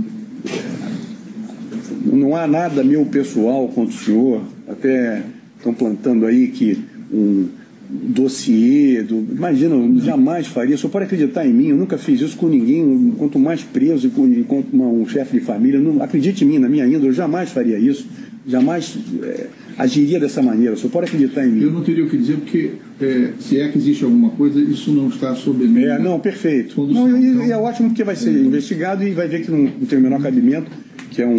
não 2.06 2.36
há 2.36 2.48
nada 2.48 2.84
meu 2.84 3.06
pessoal 3.06 3.68
contra 3.70 3.96
o 3.96 3.98
senhor, 3.98 4.42
até 4.68 5.24
estão 5.58 5.74
plantando 5.74 6.26
aí 6.26 6.48
que 6.48 6.84
um 7.12 7.48
dossiê, 7.92 9.04
do, 9.04 9.28
imagina, 9.32 9.76
eu 9.76 10.00
jamais 10.00 10.48
faria, 10.48 10.76
o 10.76 10.78
senhor 10.78 10.92
pode 10.92 11.06
acreditar 11.06 11.46
em 11.46 11.54
mim, 11.54 11.68
eu 11.68 11.76
nunca 11.76 11.98
fiz 11.98 12.22
isso 12.22 12.38
com 12.38 12.48
ninguém, 12.48 13.14
quanto 13.18 13.38
mais 13.38 13.64
preso 13.64 14.08
enquanto 14.08 14.74
um 14.74 15.06
chefe 15.08 15.40
de 15.40 15.46
família, 15.46 15.80
não, 15.80 16.02
acredite 16.02 16.46
em 16.46 16.48
mim, 16.48 16.60
na 16.60 16.70
minha 16.70 16.86
índole, 16.86 17.08
eu 17.08 17.14
jamais 17.14 17.52
faria 17.52 17.78
isso, 17.78 18.08
jamais 18.48 18.98
é, 19.24 19.48
agiria 19.78 20.20
dessa 20.20 20.42
maneira, 20.42 20.74
o 20.74 20.78
senhor 20.78 20.90
pode 20.90 21.08
acreditar 21.08 21.46
em 21.46 21.52
mim. 21.52 21.64
Eu 21.64 21.72
não 21.72 21.84
teria 21.84 22.06
o 22.06 22.10
que 22.10 22.18
dizer, 22.18 22.38
porque 22.38 22.72
é, 23.02 23.34
se 23.40 23.60
é 23.60 23.68
que 23.68 23.78
existe 23.78 24.04
alguma 24.04 24.30
coisa, 24.30 24.60
isso 24.60 24.92
não 24.92 25.08
está 25.08 25.36
sob 25.36 25.66
mim. 25.68 25.84
É, 25.84 26.00
não, 26.00 26.20
perfeito. 26.20 26.82
Não, 26.86 27.18
e, 27.18 27.48
e, 27.48 27.52
é 27.52 27.58
ótimo 27.58 27.90
porque 27.90 28.04
vai 28.04 28.16
ser 28.16 28.32
investigado 28.32 29.04
e 29.04 29.12
vai 29.12 29.28
ver 29.28 29.44
que 29.44 29.52
não, 29.52 29.64
não 29.64 29.86
tem 29.86 30.00
o 30.00 30.02
menor 30.02 30.22
cabimento, 30.22 30.72
que 31.10 31.22
é 31.22 31.28
um, 31.28 31.36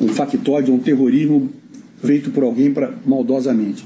um 0.00 0.08
factóide, 0.08 0.70
um 0.70 0.78
terrorismo 0.78 1.48
feito 2.02 2.30
por 2.30 2.42
alguém 2.42 2.72
pra, 2.72 2.92
maldosamente. 3.06 3.84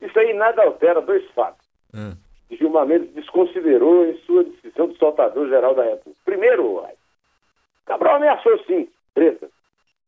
Isso 0.00 0.18
aí 0.18 0.32
nada 0.34 0.62
altera 0.62 1.00
dois 1.00 1.24
fatos. 1.30 1.66
É. 1.94 2.54
Gilmar 2.54 2.86
Mendes 2.86 3.12
desconsiderou 3.14 4.06
em 4.06 4.16
sua 4.18 4.44
decisão 4.44 4.88
de 4.88 4.96
soltador-geral 4.98 5.74
da 5.74 5.84
República. 5.84 6.20
Primeiro, 6.24 6.86
Cabral 7.84 8.16
ameaçou 8.16 8.58
sim, 8.64 8.88
treta, 9.14 9.48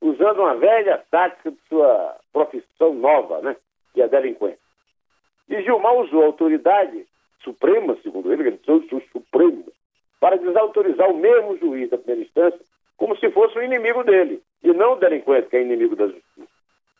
usando 0.00 0.40
uma 0.40 0.54
velha 0.54 1.02
tática 1.10 1.50
de 1.50 1.58
sua 1.68 2.16
profissão 2.32 2.94
nova, 2.94 3.40
né? 3.40 3.56
Que 3.92 4.02
é 4.02 4.04
a 4.04 4.08
delinquência. 4.08 4.58
E 5.48 5.62
Gilmar 5.62 5.94
usou 5.94 6.22
a 6.22 6.26
autoridade 6.26 7.06
suprema, 7.42 7.96
segundo 8.02 8.32
ele, 8.32 8.48
ele 8.48 8.60
o 8.66 9.00
supremo, 9.12 9.64
para 10.20 10.36
desautorizar 10.36 11.10
o 11.10 11.16
mesmo 11.16 11.56
juiz 11.58 11.90
da 11.90 11.98
primeira 11.98 12.22
instância 12.22 12.60
como 12.96 13.16
se 13.16 13.30
fosse 13.30 13.58
o 13.58 13.62
inimigo 13.62 14.04
dele, 14.04 14.42
e 14.62 14.72
não 14.74 14.92
o 14.92 14.96
delinquente 14.96 15.48
que 15.48 15.56
é 15.56 15.62
inimigo 15.62 15.96
da 15.96 16.06
justiça. 16.06 16.48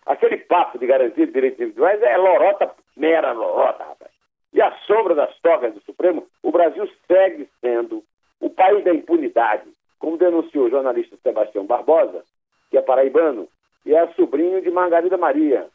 Aquele 0.07 0.39
papo 0.39 0.79
de 0.79 0.87
garantia 0.87 1.27
de 1.27 1.33
direitos 1.33 1.61
individuais 1.61 2.03
é 2.03 2.17
lorota, 2.17 2.71
mera 2.97 3.33
lorota, 3.33 3.85
rapaz. 3.85 4.11
E 4.53 4.61
à 4.61 4.73
sombra 4.87 5.15
das 5.15 5.37
togas 5.41 5.73
do 5.73 5.81
Supremo, 5.83 6.27
o 6.43 6.51
Brasil 6.51 6.89
segue 7.07 7.49
sendo 7.61 8.03
o 8.41 8.51
país 8.51 8.83
da 8.85 8.93
impunidade, 8.93 9.69
como 9.99 10.17
denunciou 10.17 10.67
o 10.67 10.71
jornalista 10.71 11.17
Sebastião 11.23 11.67
Barbosa, 11.67 12.25
que 12.71 12.79
é 12.79 12.83
paraibano, 12.83 13.49
e 13.85 13.95
é 13.95 14.07
sobrinho 14.15 14.61
de 14.61 14.71
Margarida 14.71 15.17
Maria, 15.17 15.67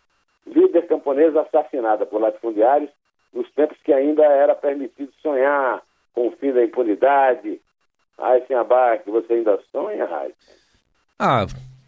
líder 0.45 0.87
camponesa 0.87 1.41
assassinada 1.41 2.05
por 2.05 2.21
latifundiários 2.21 2.89
nos 3.33 3.49
tempos 3.51 3.77
que 3.83 3.93
ainda 3.93 4.23
era 4.23 4.55
permitido 4.55 5.11
sonhar 5.21 5.81
com 6.13 6.27
o 6.27 6.31
fim 6.31 6.51
da 6.51 6.63
impunidade. 6.63 7.61
Ai, 8.17 8.43
sem 8.47 8.55
abaque, 8.55 9.09
você 9.09 9.33
ainda 9.33 9.59
sonha, 9.71 10.07
Ai? 10.09 10.33
Ah, 11.19 11.45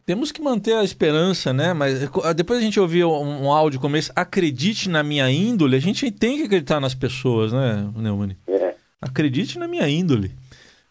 temos 0.08 0.32
que 0.32 0.42
manter 0.42 0.74
a 0.74 0.86
esperança, 0.86 1.52
né? 1.52 1.74
Mas 1.74 2.02
eh, 2.02 2.34
depois 2.34 2.60
a 2.60 2.62
gente 2.62 2.80
ouviu 2.80 3.12
um, 3.12 3.44
um 3.44 3.52
áudio 3.52 3.78
como 3.78 3.98
esse, 3.98 4.10
acredite 4.16 4.88
na 4.88 5.04
minha 5.04 5.30
índole, 5.30 5.76
a 5.76 5.82
gente 5.82 6.10
tem 6.10 6.38
que 6.38 6.44
acreditar 6.44 6.80
nas 6.80 6.96
pessoas, 6.96 7.52
né, 7.52 7.86
Neumann? 7.94 8.38
É. 8.48 8.74
Acredite 9.02 9.60
na 9.60 9.68
minha 9.68 9.88
índole, 9.90 10.32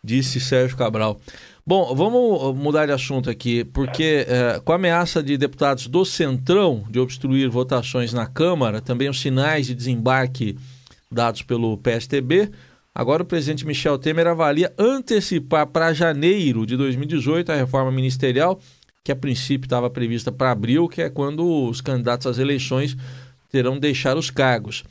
disse 0.04 0.38
Sérgio 0.38 0.76
Cabral. 0.76 1.18
Bom, 1.66 1.94
vamos 1.94 2.54
mudar 2.56 2.84
de 2.84 2.92
assunto 2.92 3.30
aqui, 3.30 3.64
porque 3.64 4.26
é, 4.28 4.60
com 4.62 4.72
a 4.72 4.74
ameaça 4.74 5.22
de 5.22 5.38
deputados 5.38 5.86
do 5.86 6.04
Centrão 6.04 6.84
de 6.90 7.00
obstruir 7.00 7.48
votações 7.48 8.12
na 8.12 8.26
Câmara, 8.26 8.82
também 8.82 9.08
os 9.08 9.18
sinais 9.18 9.66
de 9.66 9.74
desembarque 9.74 10.58
dados 11.10 11.40
pelo 11.40 11.78
PSTB, 11.78 12.50
agora 12.94 13.22
o 13.22 13.26
presidente 13.26 13.66
Michel 13.66 13.98
Temer 13.98 14.26
avalia 14.26 14.74
antecipar 14.78 15.66
para 15.66 15.94
janeiro 15.94 16.66
de 16.66 16.76
2018 16.76 17.50
a 17.50 17.56
reforma 17.56 17.90
ministerial, 17.90 18.60
que 19.06 19.12
a 19.12 19.16
princípio 19.16 19.66
estava 19.66 19.88
prevista 19.88 20.32
para 20.32 20.50
abril, 20.50 20.88
que 20.88 21.00
é 21.00 21.08
quando 21.08 21.68
os 21.68 21.80
candidatos 21.80 22.26
às 22.26 22.38
eleições 22.38 22.96
terão 23.52 23.74
de 23.74 23.80
deixar 23.80 24.16
os 24.16 24.32
cargos. 24.32 24.82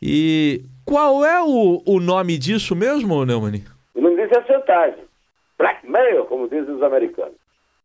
E 0.00 0.62
qual 0.82 1.22
é 1.22 1.42
o, 1.42 1.82
o 1.86 2.00
nome 2.00 2.38
disso 2.38 2.74
mesmo, 2.74 3.22
Neumann? 3.26 3.62
O 3.94 4.00
nome 4.00 4.16
disso 4.16 4.40
é 4.40 4.44
chantagem 4.46 5.10
blackmail, 5.58 6.24
como 6.24 6.48
dizem 6.48 6.74
os 6.74 6.82
americanos. 6.82 7.34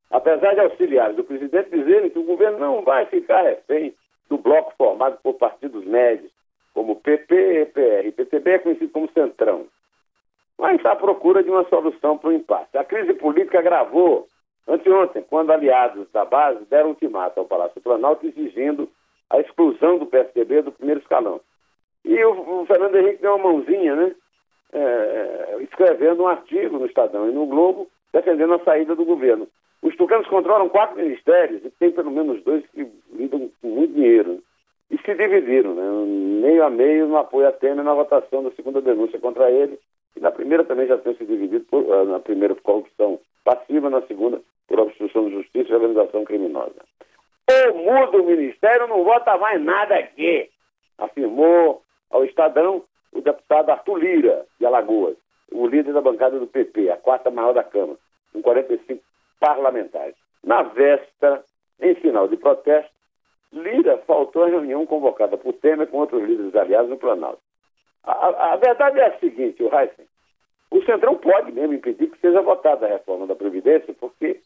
Apesar 0.09 0.53
de 0.53 0.61
auxiliares 0.61 1.17
do 1.17 1.25
presidente 1.25 1.71
dizerem 1.71 2.09
que 2.09 2.19
o 2.19 2.23
governo 2.23 2.57
não 2.57 2.81
vai 2.81 3.05
ficar 3.07 3.41
refém 3.41 3.93
do 4.29 4.37
bloco 4.37 4.73
formado 4.77 5.17
por 5.21 5.33
partidos 5.33 5.85
médios, 5.85 6.31
como 6.73 6.95
PP, 6.95 7.35
EPR 7.63 8.11
PTB, 8.13 8.51
é 8.51 8.59
conhecido 8.59 8.91
como 8.93 9.11
Centrão. 9.11 9.65
Mas 10.57 10.85
à 10.85 10.95
procura 10.95 11.43
de 11.43 11.49
uma 11.49 11.67
solução 11.67 12.17
para 12.17 12.29
o 12.29 12.33
impasse. 12.33 12.77
A 12.77 12.85
crise 12.85 13.13
política 13.13 13.59
agravou 13.59 14.25
anteontem, 14.67 15.23
quando 15.29 15.51
aliados 15.51 16.07
da 16.11 16.25
base 16.25 16.65
deram 16.65 16.89
ultimato 16.89 17.39
ao 17.39 17.45
Palácio 17.45 17.81
Planalto 17.81 18.25
exigindo 18.25 18.89
a 19.29 19.39
exclusão 19.39 19.97
do 19.97 20.05
PSDB 20.05 20.61
do 20.61 20.71
primeiro 20.71 21.01
escalão. 21.01 21.41
E 22.03 22.23
o, 22.23 22.61
o 22.61 22.65
Fernando 22.65 22.95
Henrique 22.95 23.21
deu 23.21 23.35
uma 23.35 23.51
mãozinha, 23.51 23.95
né? 23.95 24.15
É, 24.73 24.77
é, 24.79 25.63
escrevendo 25.63 26.23
um 26.23 26.27
artigo 26.27 26.77
no 26.77 26.85
Estadão 26.85 27.29
e 27.29 27.31
no 27.31 27.45
Globo 27.45 27.87
defendendo 28.11 28.53
a 28.55 28.59
saída 28.59 28.95
do 28.95 29.05
governo. 29.05 29.47
Os 29.81 29.95
tucanos 29.95 30.27
controlam 30.27 30.69
quatro 30.69 30.97
ministérios 30.97 31.63
e 31.63 31.69
tem 31.69 31.91
pelo 31.91 32.11
menos 32.11 32.43
dois 32.43 32.65
que 32.67 32.87
lidam 33.13 33.49
com 33.61 33.67
muito 33.67 33.93
dinheiro. 33.93 34.33
Né? 34.33 34.39
E 34.91 34.97
se 34.97 35.15
dividiram, 35.15 35.73
né? 35.73 36.41
meio 36.41 36.63
a 36.63 36.69
meio 36.69 37.07
no 37.07 37.17
apoio 37.17 37.47
a 37.47 37.51
Temer 37.51 37.83
na 37.83 37.93
votação 37.93 38.43
da 38.43 38.51
segunda 38.51 38.81
denúncia 38.81 39.19
contra 39.19 39.49
ele. 39.49 39.79
E 40.15 40.19
na 40.19 40.31
primeira 40.31 40.63
também 40.63 40.87
já 40.87 40.97
tem 40.97 41.15
se 41.15 41.25
dividido, 41.25 41.65
por, 41.65 41.91
ah, 41.91 42.03
na 42.05 42.19
primeira 42.19 42.55
por 42.55 42.61
corrupção 42.61 43.19
passiva, 43.43 43.89
na 43.89 44.01
segunda 44.03 44.41
por 44.67 44.79
obstrução 44.79 45.25
de 45.25 45.35
justiça 45.35 45.69
e 45.69 45.75
organização 45.75 46.23
criminosa. 46.23 46.81
Ou 47.49 47.77
muda 47.77 48.17
o 48.17 48.25
ministério, 48.25 48.87
não 48.87 49.03
vota 49.03 49.37
mais 49.37 49.61
nada 49.61 49.95
aqui, 49.95 50.49
afirmou 50.97 51.81
ao 52.09 52.25
Estadão 52.25 52.83
o 53.13 53.21
deputado 53.21 53.69
Arthur 53.69 53.97
Lira, 53.97 54.45
de 54.59 54.65
Alagoas, 54.65 55.15
o 55.51 55.67
líder 55.67 55.93
da 55.93 56.01
bancada 56.01 56.39
do 56.39 56.47
PP, 56.47 56.89
a 56.89 56.97
quarta 56.97 57.29
maior 57.29 57.53
da 57.53 57.63
Câmara, 57.63 57.97
com 58.33 58.41
45 58.41 59.01
parlamentares. 59.39 60.15
Na 60.43 60.63
véspera, 60.63 61.43
em 61.79 61.95
final 61.95 62.27
de 62.27 62.37
protesto, 62.37 62.91
Lira 63.53 63.97
faltou 63.99 64.43
à 64.43 64.47
reunião 64.47 64.85
convocada 64.85 65.37
por 65.37 65.53
Temer 65.53 65.87
com 65.87 65.99
outros 65.99 66.23
líderes 66.23 66.55
aliados 66.55 66.89
no 66.89 66.97
Planalto. 66.97 67.39
A, 68.03 68.53
a 68.53 68.55
verdade 68.57 68.99
é 68.99 69.05
a 69.07 69.19
seguinte, 69.19 69.63
o 69.63 69.73
Heisen, 69.73 70.05
o 70.71 70.83
Centrão 70.83 71.15
pode 71.15 71.51
mesmo 71.51 71.73
impedir 71.73 72.09
que 72.09 72.19
seja 72.19 72.41
votada 72.41 72.85
a 72.85 72.89
reforma 72.89 73.25
da 73.25 73.35
Previdência, 73.35 73.93
porque 73.99 74.41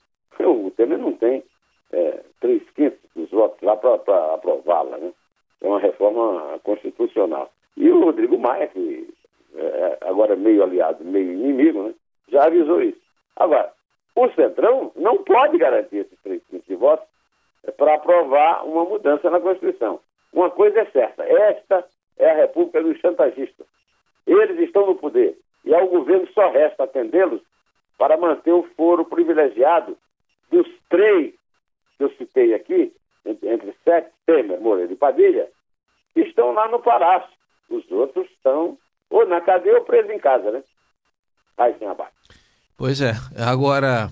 o 0.45 0.71
Temer 0.71 0.97
não 0.97 1.13
tem 1.13 1.43
é, 1.91 2.23
três 2.39 2.61
quintos 2.71 2.99
dos 3.15 3.29
votos 3.29 3.61
lá 3.61 3.75
para 3.75 4.33
aprová-la. 4.33 4.97
Né? 4.97 5.11
É 5.61 5.67
uma 5.67 5.79
reforma 5.79 6.59
constitucional. 6.63 7.51
E 7.75 7.89
o 7.89 8.03
Rodrigo 8.03 8.37
Maia, 8.37 8.67
que 8.67 9.07
é, 9.55 9.97
agora 10.01 10.33
é 10.33 10.37
meio 10.37 10.63
aliado, 10.63 11.03
meio 11.03 11.33
inimigo, 11.33 11.83
né, 11.83 11.93
já 12.29 12.45
avisou 12.45 12.81
isso. 12.81 12.99
Agora, 13.35 13.71
o 14.15 14.29
Centrão 14.31 14.91
não 14.95 15.23
pode 15.23 15.57
garantir 15.57 15.97
esses 15.97 16.19
três 16.21 16.41
quintos 16.49 16.67
de 16.67 16.75
votos 16.75 17.07
é, 17.63 17.71
para 17.71 17.95
aprovar 17.95 18.65
uma 18.65 18.85
mudança 18.85 19.29
na 19.29 19.39
Constituição. 19.39 19.99
Uma 20.31 20.49
coisa 20.49 20.81
é 20.81 20.85
certa, 20.85 21.23
esta 21.23 21.85
é 22.17 22.29
a 22.29 22.35
República 22.35 22.83
dos 22.83 22.99
chantagistas. 22.99 23.65
Eles 24.27 24.59
estão 24.59 24.85
no 24.85 24.95
poder 24.95 25.37
e 25.65 25.73
ao 25.73 25.87
governo 25.87 26.27
só 26.33 26.49
resta 26.51 26.83
atendê-los 26.83 27.41
para 27.97 28.17
manter 28.17 28.51
o 28.51 28.67
foro 28.77 29.05
privilegiado 29.05 29.97
dos 30.51 30.67
três 30.89 31.33
que 31.97 32.03
eu 32.03 32.09
citei 32.17 32.53
aqui, 32.53 32.93
entre, 33.25 33.49
entre 33.49 33.75
sete, 33.83 34.11
Temer, 34.25 34.59
Moreira 34.61 34.91
e 34.91 34.95
Padilha, 34.95 35.49
estão 36.15 36.51
lá 36.51 36.67
no 36.69 36.79
Palácio 36.79 37.39
os 37.69 37.89
outros 37.91 38.27
estão 38.31 38.77
ou 39.09 39.27
na 39.27 39.41
cadeia 39.41 39.77
ou 39.77 39.85
presos 39.85 40.11
em 40.11 40.19
casa, 40.19 40.51
né? 40.51 40.63
Aí 41.57 41.75
sem 41.77 41.87
abate. 41.87 42.11
Pois 42.75 43.01
é. 43.01 43.13
Agora, 43.37 44.09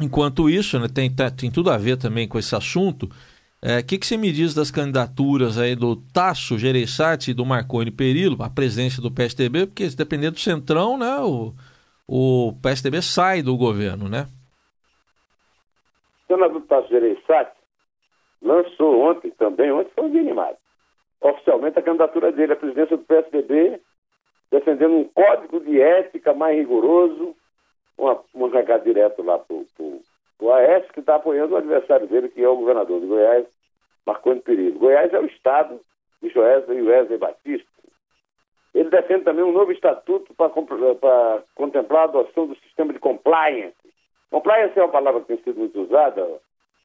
enquanto 0.00 0.48
isso, 0.48 0.78
né, 0.78 0.88
tem, 0.88 1.14
tá, 1.14 1.30
tem 1.30 1.50
tudo 1.50 1.70
a 1.70 1.78
ver 1.78 1.96
também 1.96 2.28
com 2.28 2.38
esse 2.38 2.54
assunto. 2.54 3.04
O 3.06 3.10
é, 3.62 3.82
que, 3.82 3.98
que 3.98 4.06
você 4.06 4.16
me 4.16 4.30
diz 4.30 4.54
das 4.54 4.70
candidaturas 4.70 5.58
aí 5.58 5.74
do 5.74 5.96
Tasso 5.96 6.58
Gereissati 6.58 7.30
e 7.30 7.34
do 7.34 7.44
Marconi 7.44 7.90
Perillo, 7.90 8.40
a 8.42 8.50
presença 8.50 9.00
do 9.00 9.10
PSDB? 9.10 9.66
Porque 9.66 9.88
se 9.88 9.96
depender 9.96 10.30
do 10.30 10.38
Centrão, 10.38 10.96
né, 10.96 11.18
o, 11.18 11.54
o 12.06 12.52
PSDB 12.62 13.02
sai 13.02 13.42
do 13.42 13.56
governo, 13.56 14.08
né? 14.08 14.28
Senador 16.28 16.62
Tasso 16.62 16.88
Gereissati 16.88 17.56
lançou 18.40 19.00
ontem 19.00 19.30
também, 19.32 19.72
ontem 19.72 19.90
foi 19.94 20.04
um 20.04 20.10
dia 20.10 20.20
animado, 20.20 20.56
oficialmente 21.20 21.78
a 21.78 21.82
candidatura 21.82 22.30
dele 22.30 22.52
à 22.52 22.56
presidência 22.56 22.96
do 22.96 23.02
PSDB, 23.02 23.80
defendendo 24.50 24.94
um 24.94 25.04
código 25.04 25.58
de 25.60 25.80
ética 25.80 26.32
mais 26.32 26.56
rigoroso, 26.56 27.34
uma, 27.96 28.22
um 28.34 28.48
recado 28.48 28.84
direto 28.84 29.22
lá 29.22 29.38
para 29.38 29.56
o 29.56 30.52
AES, 30.52 30.90
que 30.92 31.00
está 31.00 31.16
apoiando 31.16 31.54
o 31.54 31.56
adversário 31.56 32.06
dele, 32.06 32.28
que 32.28 32.42
é 32.42 32.48
o 32.48 32.56
governador 32.56 33.00
de 33.00 33.06
Goiás, 33.06 33.46
Marconi 34.06 34.40
Perillo. 34.40 34.78
Goiás 34.78 35.12
é 35.12 35.18
o 35.18 35.26
estado 35.26 35.80
de 36.22 36.28
Joesley 36.28 36.78
e 36.78 36.82
Wesley 36.82 37.18
Batista. 37.18 37.68
Ele 38.74 38.90
defende 38.90 39.24
também 39.24 39.44
um 39.44 39.52
novo 39.52 39.72
estatuto 39.72 40.32
para 40.34 40.50
contemplar 41.54 42.02
a 42.02 42.04
adoção 42.04 42.46
do 42.46 42.56
sistema 42.56 42.92
de 42.92 43.00
compliance. 43.00 43.76
Compliance 44.30 44.78
é 44.78 44.82
uma 44.82 44.92
palavra 44.92 45.20
que 45.20 45.28
tem 45.28 45.38
sido 45.38 45.58
muito 45.58 45.80
usada. 45.80 46.24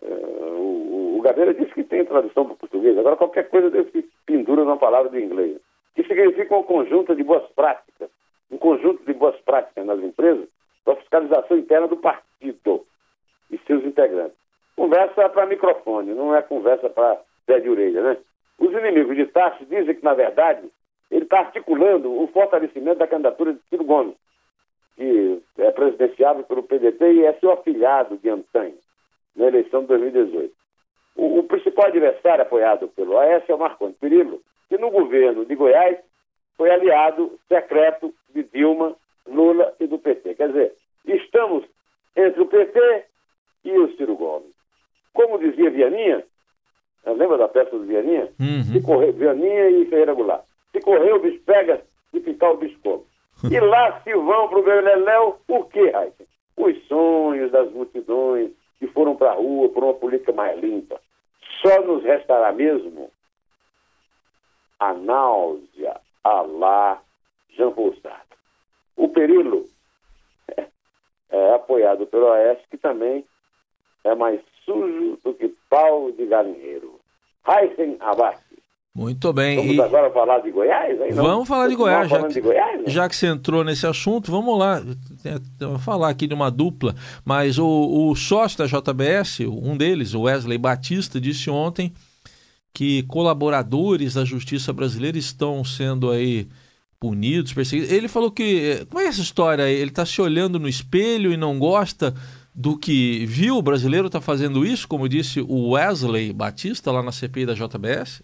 Uh, 0.02 0.06
o, 0.06 1.18
o 1.18 1.22
Gabeira 1.22 1.54
disse 1.54 1.74
que 1.74 1.84
tem 1.84 2.06
tradução 2.06 2.46
para 2.46 2.54
o 2.54 2.58
português. 2.58 2.98
Agora, 2.98 3.16
qualquer 3.16 3.50
coisa 3.50 3.70
deve 3.70 3.92
se 3.92 4.10
pendura 4.26 4.64
numa 4.64 4.78
palavra 4.78 5.10
de 5.10 5.24
inglês. 5.24 5.58
Que 5.96 6.04
significa 6.04 6.56
um 6.56 6.64
conjunto 6.64 7.16
de 7.16 7.24
boas 7.24 7.48
práticas. 7.52 8.10
Um 8.52 8.58
conjunto 8.58 9.04
de 9.04 9.14
boas 9.14 9.36
práticas 9.42 9.86
nas 9.86 10.00
empresas 10.00 10.48
para 10.84 10.96
fiscalização 10.98 11.58
interna 11.58 11.88
do 11.88 11.98
partido 11.98 12.86
e 13.52 13.58
seus 13.66 13.84
integrantes. 13.84 14.38
Conversa 14.76 15.30
para 15.30 15.46
microfone, 15.46 16.14
não 16.14 16.36
é 16.36 16.42
conversa 16.42 16.90
para 16.90 17.22
pé 17.46 17.60
de 17.60 17.70
orelha, 17.70 18.02
né? 18.02 18.18
Os 18.58 18.72
inimigos 18.72 19.16
de 19.16 19.26
Tarso 19.28 19.66
dizem 19.66 19.96
que, 19.96 20.04
na 20.04 20.14
verdade, 20.14 20.68
ele 21.12 21.26
está 21.26 21.40
articulando 21.40 22.12
o 22.12 22.28
fortalecimento 22.28 22.98
da 22.98 23.08
candidatura 23.08 23.54
de 23.54 23.60
Ciro 23.70 23.84
Gomes, 23.84 24.16
que 24.96 25.42
é 25.58 25.72
presidenciável 25.72 26.44
pelo 26.44 26.64
PDT 26.64 27.14
e 27.14 27.26
é 27.26 27.34
seu 27.34 27.52
afilhado 27.52 28.18
de 28.18 28.30
Antanha, 28.30 28.76
na 29.36 29.48
eleição 29.48 29.82
de 29.82 29.88
2018. 29.88 30.54
O, 31.16 31.40
o 31.40 31.44
principal 31.44 31.88
adversário 31.88 32.44
apoiado 32.44 32.88
pelo 32.90 33.18
Aécio 33.18 33.52
é 33.52 33.56
o 33.56 33.60
Marconi 33.60 33.94
Perillo, 33.94 34.42
que 34.70 34.78
no 34.78 34.90
governo 34.90 35.46
de 35.46 35.56
Goiás 35.56 35.98
foi 36.58 36.70
aliado 36.72 37.38
secreto 37.48 38.14
de 38.34 38.44
Dilma, 38.44 38.96
Lula 39.28 39.74
e 39.80 39.88
do 39.88 39.98
PT. 39.98 40.36
Quer 40.36 40.48
dizer, 40.48 40.74
estamos 41.06 41.64
entre 42.16 42.42
o 42.42 42.46
PT 42.46 43.06
e 43.66 43.78
o 43.78 43.96
Ciro 43.96 44.16
Gomes. 44.16 44.52
Como 45.14 45.40
dizia 45.40 45.70
Vianinha, 45.70 46.24
lembra 47.06 47.38
da 47.38 47.48
peça 47.48 47.72
do 47.72 47.86
Vianinha? 47.86 48.30
Uhum. 48.40 48.64
Se 48.64 48.82
correr, 48.82 49.12
Vianinha 49.12 49.70
e 49.70 49.86
Ferreira 49.86 50.14
Goulart. 50.14 50.44
Se 50.72 50.80
correr, 50.82 51.14
o 51.14 51.20
bicho 51.20 51.42
pega, 51.46 51.82
se 52.12 52.20
ficar, 52.20 52.52
o 52.52 52.58
bicho 52.58 52.78
come. 52.84 53.04
E 53.52 53.60
lá 53.60 54.02
se 54.02 54.14
vão 54.14 54.48
pro 54.48 54.64
Beleléu 54.64 55.40
o 55.48 55.64
quê, 55.66 55.90
Raíssa? 55.90 56.26
Os 56.56 56.88
sonhos 56.88 57.52
das 57.52 57.72
multidões 57.72 58.52
que 58.80 58.88
foram 58.88 59.16
para 59.16 59.32
a 59.32 59.36
rua 59.36 59.70
por 59.70 59.84
uma 59.84 59.94
política 59.94 60.32
mais 60.32 60.60
limpa. 60.60 61.00
Só 61.62 61.82
nos 61.82 62.04
restará 62.04 62.52
mesmo 62.52 63.10
a 64.80 64.94
náusea 64.94 66.00
a 66.24 66.42
lá 66.42 67.02
Jean 67.52 67.74
Sartre. 68.02 68.38
O 68.96 69.10
Perilo 69.10 69.66
é, 70.58 70.68
é 71.32 71.54
apoiado 71.54 72.06
pelo 72.08 72.28
Oeste, 72.28 72.68
que 72.70 72.78
também 72.78 73.26
é 74.04 74.16
mais 74.16 74.42
sujo 74.66 75.18
do 75.24 75.34
que 75.34 75.50
pau 75.70 76.12
de 76.12 76.26
galinheiro. 76.26 77.00
Heisen 77.48 77.98
Abac. 78.00 78.40
Muito 78.96 79.34
bem. 79.34 79.56
Vamos 79.56 79.76
e... 79.76 79.82
agora 79.82 80.12
falar 80.12 80.40
de 80.40 80.52
Goiás? 80.52 81.02
Aí, 81.02 81.12
vamos 81.12 81.48
falar 81.48 81.68
de 81.68 81.76
Goiás, 81.76 82.08
já 82.08 82.22
que, 82.22 82.34
de 82.34 82.42
Goiás 82.42 82.78
né? 82.78 82.84
já 82.86 83.10
que 83.10 83.16
você 83.16 83.26
entrou 83.26 83.64
nesse 83.64 83.88
assunto, 83.88 84.30
vamos 84.32 84.58
lá. 84.58 84.84
Vou 85.60 85.80
falar 85.80 86.10
aqui 86.10 86.28
de 86.28 86.34
uma 86.36 86.52
dupla, 86.52 86.94
mas 87.26 87.58
o, 87.58 87.66
o 87.66 88.16
sócio 88.16 88.60
da 88.60 88.68
JBS, 88.68 89.40
um 89.48 89.76
deles, 89.76 90.14
o 90.14 90.22
Wesley 90.22 90.60
Batista, 90.60 91.20
disse 91.20 91.50
ontem 91.50 91.92
que 92.72 93.02
colaboradores 93.04 94.14
da 94.14 94.24
justiça 94.24 94.72
brasileira 94.72 95.18
estão 95.18 95.64
sendo 95.64 96.12
aí 96.12 96.48
punidos, 97.00 97.52
perseguidos. 97.52 97.92
Ele 97.92 98.08
falou 98.08 98.30
que. 98.30 98.86
Como 98.92 99.04
é 99.04 99.08
essa 99.08 99.22
história? 99.22 99.64
Ele 99.64 99.90
está 99.90 100.06
se 100.06 100.22
olhando 100.22 100.60
no 100.60 100.70
espelho 100.70 101.34
e 101.34 101.38
não 101.38 101.58
gosta 101.58 102.14
do 102.54 102.78
que 102.78 103.26
viu. 103.26 103.58
O 103.58 103.62
brasileiro 103.64 104.06
está 104.06 104.22
fazendo 104.22 104.64
isso, 104.64 104.88
como 104.88 105.10
disse 105.10 105.42
o 105.42 105.72
Wesley 105.72 106.32
Batista 106.32 106.92
lá 106.92 107.02
na 107.02 107.12
CPI 107.12 107.48
da 107.48 107.56
JBS? 107.56 108.22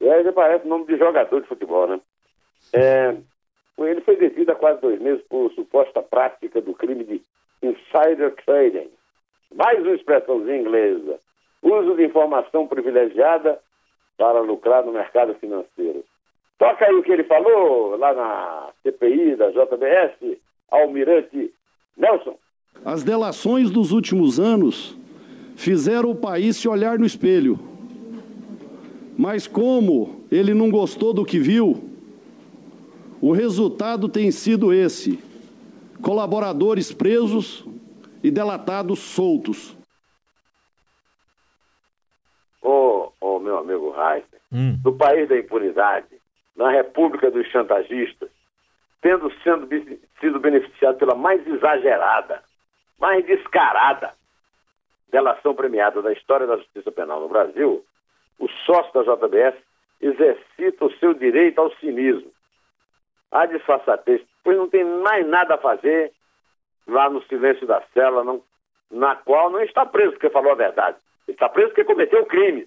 Wesley 0.00 0.32
parece 0.32 0.66
nome 0.66 0.86
de 0.86 0.96
jogador 0.96 1.40
de 1.40 1.48
futebol, 1.48 1.86
né? 1.86 2.00
É, 2.72 3.14
ele 3.78 4.00
foi 4.02 4.16
detido 4.16 4.52
há 4.52 4.54
quase 4.54 4.80
dois 4.80 5.00
meses 5.00 5.22
por 5.28 5.52
suposta 5.52 6.02
prática 6.02 6.60
do 6.60 6.74
crime 6.74 7.04
de 7.04 7.22
insider 7.62 8.34
trading. 8.44 8.90
Mais 9.54 9.80
uma 9.80 9.94
expressãozinha 9.94 10.58
inglesa. 10.58 11.18
Uso 11.62 11.94
de 11.96 12.04
informação 12.04 12.66
privilegiada 12.66 13.58
para 14.16 14.40
lucrar 14.40 14.84
no 14.84 14.92
mercado 14.92 15.34
financeiro. 15.34 16.04
Toca 16.58 16.84
aí 16.84 16.94
o 16.94 17.02
que 17.02 17.10
ele 17.10 17.24
falou 17.24 17.96
lá 17.96 18.12
na 18.12 18.68
CPI 18.82 19.36
da 19.36 19.50
JBS, 19.50 20.38
Almirante 20.70 21.52
Nelson. 21.96 22.36
As 22.84 23.02
delações 23.02 23.70
dos 23.70 23.92
últimos 23.92 24.38
anos 24.38 24.96
fizeram 25.56 26.10
o 26.10 26.14
país 26.14 26.56
se 26.56 26.68
olhar 26.68 26.98
no 26.98 27.06
espelho. 27.06 27.69
Mas 29.20 29.46
como 29.46 30.24
ele 30.32 30.54
não 30.54 30.70
gostou 30.70 31.12
do 31.12 31.26
que 31.26 31.38
viu, 31.38 31.76
o 33.20 33.32
resultado 33.32 34.08
tem 34.08 34.30
sido 34.30 34.72
esse: 34.72 35.22
colaboradores 36.02 36.90
presos 36.90 37.62
e 38.24 38.30
delatados 38.30 38.98
soltos. 38.98 39.76
Ô, 42.62 42.70
oh, 42.70 43.12
oh, 43.20 43.38
meu 43.38 43.58
amigo 43.58 43.94
Heiser, 43.94 44.40
hum. 44.50 44.80
no 44.82 44.96
país 44.96 45.28
da 45.28 45.38
impunidade, 45.38 46.16
na 46.56 46.70
república 46.70 47.30
dos 47.30 47.46
chantagistas, 47.48 48.30
tendo 49.02 49.30
sendo, 49.44 49.68
sido 50.18 50.40
beneficiado 50.40 50.96
pela 50.96 51.14
mais 51.14 51.46
exagerada, 51.46 52.42
mais 52.98 53.22
descarada 53.26 54.14
delação 55.12 55.54
premiada 55.54 56.00
da 56.00 56.10
história 56.10 56.46
da 56.46 56.56
justiça 56.56 56.90
penal 56.90 57.20
no 57.20 57.28
Brasil, 57.28 57.84
o 58.40 58.48
sócio 58.66 58.92
da 58.92 59.14
JBS 59.14 59.54
exercita 60.00 60.86
o 60.86 60.92
seu 60.96 61.14
direito 61.14 61.60
ao 61.60 61.70
cinismo, 61.76 62.32
à 63.30 63.46
disfarçatez, 63.46 64.22
pois 64.42 64.56
não 64.56 64.68
tem 64.68 64.82
mais 64.82 65.26
nada 65.26 65.54
a 65.54 65.58
fazer 65.58 66.10
lá 66.88 67.08
no 67.08 67.22
silêncio 67.24 67.66
da 67.66 67.82
cela, 67.92 68.24
não, 68.24 68.42
na 68.90 69.14
qual 69.14 69.50
não 69.50 69.60
está 69.60 69.86
preso 69.86 70.12
porque 70.12 70.30
falou 70.30 70.52
a 70.52 70.56
verdade. 70.56 70.96
Está 71.28 71.48
preso 71.48 71.68
porque 71.68 71.84
cometeu 71.84 72.24
crime. 72.26 72.66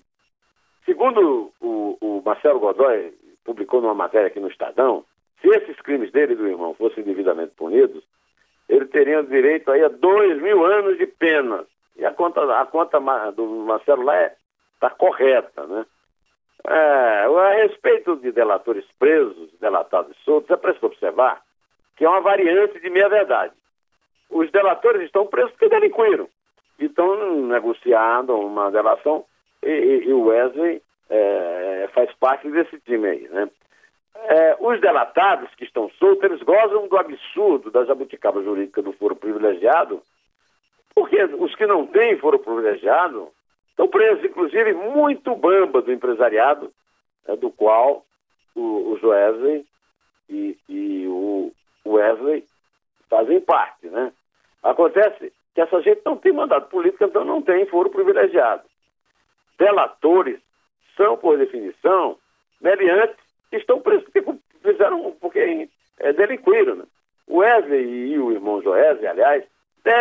Segundo 0.86 1.52
o, 1.60 1.98
o 2.00 2.22
Marcelo 2.24 2.60
Godoy 2.60 3.14
publicou 3.44 3.82
numa 3.82 3.96
matéria 3.96 4.28
aqui 4.28 4.40
no 4.40 4.48
Estadão, 4.48 5.04
se 5.42 5.50
esses 5.50 5.76
crimes 5.82 6.12
dele 6.12 6.34
e 6.34 6.38
do 6.38 6.48
irmão 6.48 6.74
fossem 6.76 7.04
devidamente 7.04 7.54
punidos, 7.56 8.04
ele 8.70 8.86
teria 8.86 9.22
direito 9.24 9.72
aí 9.72 9.84
a 9.84 9.90
dois 9.90 10.42
mil 10.42 10.64
anos 10.66 10.98
de 10.98 11.08
pena. 11.08 11.66
E 11.98 12.06
a 12.06 12.14
conta, 12.14 12.42
a 12.62 12.66
conta 12.66 13.00
do 13.36 13.46
Marcelo 13.66 14.04
lá 14.04 14.32
está 14.84 14.88
é, 14.88 14.98
correta, 14.98 15.66
né? 15.68 15.86
É, 16.66 17.26
a 17.26 17.52
respeito 17.64 18.16
de 18.18 18.32
delatores 18.32 18.86
presos, 18.98 19.50
delatados 19.60 20.16
soltos, 20.24 20.50
é 20.50 20.56
preciso 20.56 20.86
observar 20.86 21.42
que 21.96 22.06
é 22.06 22.10
uma 22.10 22.22
variante 22.22 22.80
de 22.80 22.90
meia-verdade. 22.90 23.54
Os 24.30 24.50
delatores 24.52 25.04
estão 25.04 25.28
presos 25.28 25.52
porque 25.52 25.70
delinquiram. 25.70 26.28
Estão 26.80 27.42
negociando 27.44 28.36
uma 28.36 28.72
delação 28.72 29.26
e, 29.62 29.70
e, 29.70 30.08
e 30.08 30.14
o 30.14 30.26
Wesley 30.26 30.82
é, 31.10 31.90
faz 31.94 32.12
parte 32.16 32.50
desse 32.50 32.80
time 32.80 33.08
aí, 33.08 33.28
né? 33.30 33.50
É, 34.16 34.58
os 34.60 34.80
delatados 34.80 35.54
que 35.56 35.66
estão 35.66 35.90
soltos, 36.00 36.24
eles 36.24 36.42
gozam 36.44 36.88
do 36.88 36.98
absurdo 36.98 37.70
da 37.72 37.84
jabuticaba 37.84 38.42
jurídica 38.42 38.82
do 38.82 38.94
foro 38.94 39.16
privilegiado, 39.16 40.02
porque 40.96 41.22
os 41.24 41.54
que 41.56 41.66
não 41.66 41.86
têm 41.88 42.18
foro 42.18 42.40
privilegiado 42.40 43.33
estão 43.74 43.88
presos, 43.88 44.24
inclusive, 44.24 44.74
muito 44.74 45.36
bamba 45.36 45.82
do 45.82 45.92
empresariado, 45.92 46.72
é, 47.28 47.36
do 47.36 47.50
qual 47.50 48.06
o, 48.56 48.94
o 48.94 49.00
e, 50.30 50.58
e 50.70 51.08
o 51.08 51.52
Wesley 51.86 52.46
fazem 53.10 53.42
parte, 53.42 53.88
né? 53.88 54.12
Acontece 54.62 55.34
que 55.54 55.62
essa 55.62 55.82
gente 55.82 56.02
não 56.06 56.16
tem 56.16 56.32
mandato 56.32 56.70
político, 56.70 57.04
então 57.04 57.26
não 57.26 57.42
tem 57.42 57.66
foro 57.66 57.90
privilegiado. 57.90 58.64
Delatores 59.58 60.40
são, 60.96 61.18
por 61.18 61.38
definição, 61.38 62.18
meliantes 62.62 63.18
que 63.50 63.58
estão 63.58 63.82
presos 63.82 64.04
porque 64.06 64.24
fizeram, 64.62 65.12
porque 65.20 65.70
é, 66.00 66.14
delinquiram. 66.14 66.76
Né? 66.76 66.86
O 67.28 67.38
Wesley 67.38 68.14
e 68.14 68.20
o 68.20 68.32
irmão 68.32 68.62
Joesley, 68.62 69.08
aliás, 69.08 69.44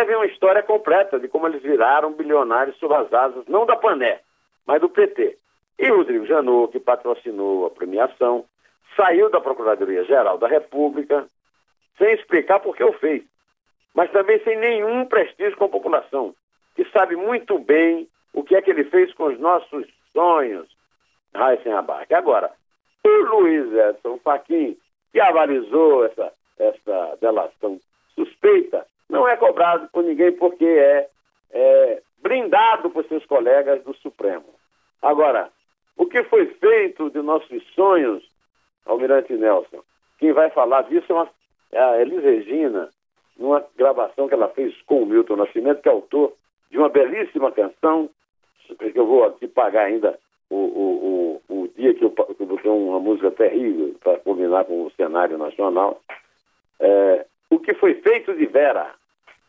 devem 0.03 0.17
uma 0.17 0.25
história 0.25 0.61
completa 0.61 1.17
de 1.17 1.29
como 1.29 1.47
eles 1.47 1.61
viraram 1.61 2.11
bilionários 2.11 2.77
sob 2.77 2.93
as 2.93 3.11
asas, 3.13 3.45
não 3.47 3.65
da 3.65 3.77
Pané, 3.77 4.19
mas 4.67 4.81
do 4.81 4.89
PT. 4.89 5.37
E 5.79 5.89
Rodrigo 5.89 6.25
Janot, 6.25 6.71
que 6.71 6.79
patrocinou 6.79 7.65
a 7.65 7.69
premiação, 7.69 8.45
saiu 8.97 9.29
da 9.29 9.39
Procuradoria-Geral 9.39 10.37
da 10.37 10.47
República 10.47 11.25
sem 11.97 12.13
explicar 12.13 12.59
por 12.59 12.75
que 12.75 12.83
o 12.83 12.93
fez, 12.93 13.23
mas 13.95 14.11
também 14.11 14.43
sem 14.43 14.57
nenhum 14.57 15.05
prestígio 15.05 15.57
com 15.57 15.65
a 15.65 15.69
população, 15.69 16.35
que 16.75 16.83
sabe 16.91 17.15
muito 17.15 17.57
bem 17.57 18.07
o 18.33 18.43
que 18.43 18.55
é 18.55 18.61
que 18.61 18.71
ele 18.71 18.83
fez 18.85 19.13
com 19.13 19.25
os 19.25 19.39
nossos 19.39 19.87
sonhos, 20.11 20.67
Raíssen 21.33 21.73
Abac. 21.73 22.13
Agora, 22.13 22.51
o 23.05 23.09
Luiz 23.09 23.71
Edson 23.71 24.17
Fachin, 24.17 24.77
que 25.11 25.19
avalizou 25.19 26.05
essa, 26.05 26.33
essa 26.59 27.17
delação 27.21 27.79
suspeita, 28.15 28.85
não 29.13 29.27
é 29.27 29.37
cobrado 29.37 29.87
por 29.91 30.03
ninguém 30.03 30.31
porque 30.31 30.65
é, 30.65 31.07
é 31.51 32.01
blindado 32.21 32.89
por 32.89 33.05
seus 33.05 33.25
colegas 33.25 33.83
do 33.83 33.93
Supremo. 33.95 34.45
Agora, 35.01 35.49
o 35.97 36.05
que 36.05 36.23
foi 36.23 36.47
feito 36.47 37.09
de 37.11 37.21
nossos 37.21 37.63
sonhos, 37.73 38.23
Almirante 38.85 39.33
Nelson? 39.33 39.83
Quem 40.17 40.33
vai 40.33 40.49
falar 40.49 40.83
disso 40.83 41.11
é, 41.11 41.13
uma, 41.13 41.29
é 41.71 41.79
a 41.79 42.01
Elis 42.01 42.23
Regina, 42.23 42.89
numa 43.37 43.63
gravação 43.77 44.27
que 44.27 44.33
ela 44.33 44.49
fez 44.49 44.73
com 44.83 45.03
o 45.03 45.05
Milton 45.05 45.35
Nascimento, 45.35 45.81
que 45.81 45.89
é 45.89 45.91
autor 45.91 46.33
de 46.71 46.77
uma 46.77 46.89
belíssima 46.89 47.51
canção, 47.51 48.09
que 48.77 48.97
eu 48.97 49.05
vou 49.05 49.25
aqui 49.25 49.47
pagar 49.47 49.85
ainda 49.85 50.17
o, 50.49 50.55
o, 50.55 51.41
o, 51.49 51.61
o 51.61 51.67
dia 51.75 51.93
que 51.93 52.03
eu, 52.03 52.09
que 52.09 52.41
eu 52.41 52.47
botei 52.47 52.71
uma 52.71 52.99
música 52.99 53.31
terrível 53.31 53.95
para 54.01 54.19
combinar 54.19 54.65
com 54.65 54.85
o 54.85 54.91
cenário 54.91 55.37
nacional. 55.37 56.01
É, 56.79 57.25
o 57.49 57.59
que 57.59 57.73
foi 57.75 57.95
feito 57.95 58.33
de 58.33 58.45
Vera? 58.45 58.91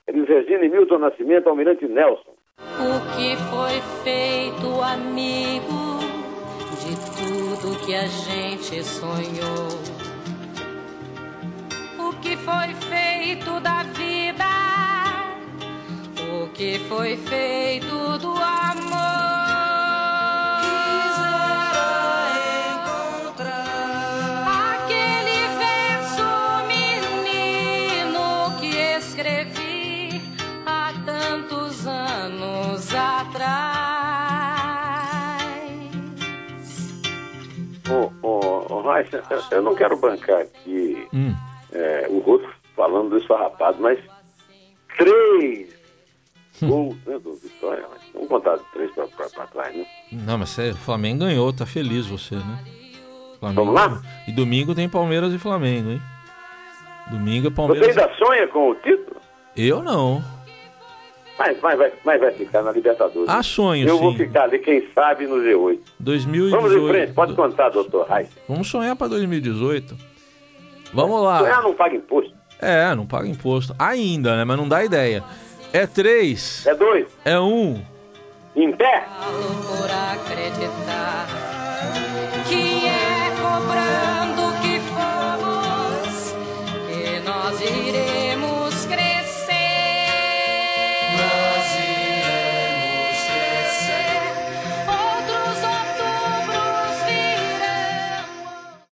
Elis 0.06 0.28
Regina 0.28 0.64
e 0.64 0.68
Milton 0.68 0.98
Nascimento, 0.98 1.48
Almirante 1.48 1.86
Nelson. 1.86 2.34
O 2.58 3.16
que 3.16 3.36
foi 3.50 3.80
feito, 4.02 4.80
amigo, 4.82 5.98
de 6.82 6.94
tudo 7.16 7.86
que 7.86 7.94
a 7.94 8.06
gente 8.06 8.84
sonhou? 8.84 9.68
O 11.98 12.12
que 12.20 12.36
foi 12.36 12.74
feito 12.88 13.60
da 13.60 13.82
vida? 13.94 14.44
O 16.42 16.48
que 16.52 16.78
foi 16.80 17.16
feito 17.16 18.18
do 18.18 18.28
amor? 18.30 18.63
Raíssa, 38.94 39.22
eu- 39.50 39.62
não 39.62 39.74
quero 39.74 39.96
bancar 39.96 40.40
aqui 40.40 41.06
Hum. 41.12 41.34
é, 41.72 42.06
o 42.08 42.18
rosto 42.20 42.48
falando 42.76 43.10
do 43.10 43.18
esfarrapado, 43.18 43.78
mas 43.80 43.98
três 44.96 45.74
gols 46.62 46.96
né, 47.06 47.18
do 47.18 47.34
Vitória. 47.34 47.84
mas 47.90 48.00
Vamos 48.12 48.28
contar 48.28 48.58
três 48.72 48.90
para 48.92 49.46
trás, 49.46 49.76
né? 49.76 49.84
Não, 50.12 50.38
mas 50.38 50.50
você, 50.50 50.70
o 50.70 50.76
Flamengo 50.76 51.24
ganhou, 51.24 51.52
tá 51.52 51.66
feliz 51.66 52.06
você, 52.06 52.36
né? 52.36 52.64
Flamengo- 53.40 53.64
Vamos 53.64 53.74
lá? 53.80 54.02
E 54.28 54.32
domingo 54.32 54.74
tem 54.74 54.88
Palmeiras 54.88 55.32
e 55.32 55.38
Flamengo, 55.38 55.90
hein? 55.90 56.02
Domingo 57.10 57.48
é 57.48 57.50
Você 57.50 57.56
Palmeiras. 57.56 57.88
ainda 57.98 58.14
sonha 58.16 58.48
com 58.48 58.70
o 58.70 58.74
título? 58.76 59.16
Eu 59.56 59.82
não. 59.82 60.22
Mas, 61.38 61.60
mas, 61.60 61.76
vai, 61.76 61.92
mas 62.04 62.20
vai 62.20 62.32
ficar 62.32 62.62
na 62.62 62.70
Libertadores. 62.70 63.28
Ah, 63.28 63.42
sonho, 63.42 63.88
Eu 63.88 63.98
vou 63.98 64.14
ficar 64.14 64.44
ali, 64.44 64.58
quem 64.60 64.86
sabe, 64.94 65.26
no 65.26 65.36
G8. 65.36 65.80
2018. 65.98 66.56
Vamos 66.62 66.72
em 66.76 66.88
frente, 66.88 67.12
pode 67.12 67.34
contar, 67.34 67.70
doutor 67.70 68.06
Reis. 68.06 68.28
Vamos 68.48 68.68
sonhar 68.68 68.94
pra 68.94 69.08
2018. 69.08 69.96
Vamos 70.92 71.22
lá. 71.22 71.40
Sonhar 71.40 71.62
não 71.62 71.74
paga 71.74 71.96
imposto. 71.96 72.32
É, 72.60 72.94
não 72.94 73.04
paga 73.04 73.26
imposto. 73.28 73.74
Ainda, 73.78 74.36
né? 74.36 74.44
Mas 74.44 74.56
não 74.56 74.68
dá 74.68 74.84
ideia. 74.84 75.24
É 75.72 75.86
três. 75.88 76.64
É 76.66 76.74
dois. 76.74 77.08
É 77.24 77.38
um. 77.38 77.82
Em 78.54 78.70
pé. 78.70 79.04
Por 79.66 79.90
acreditar 79.90 81.53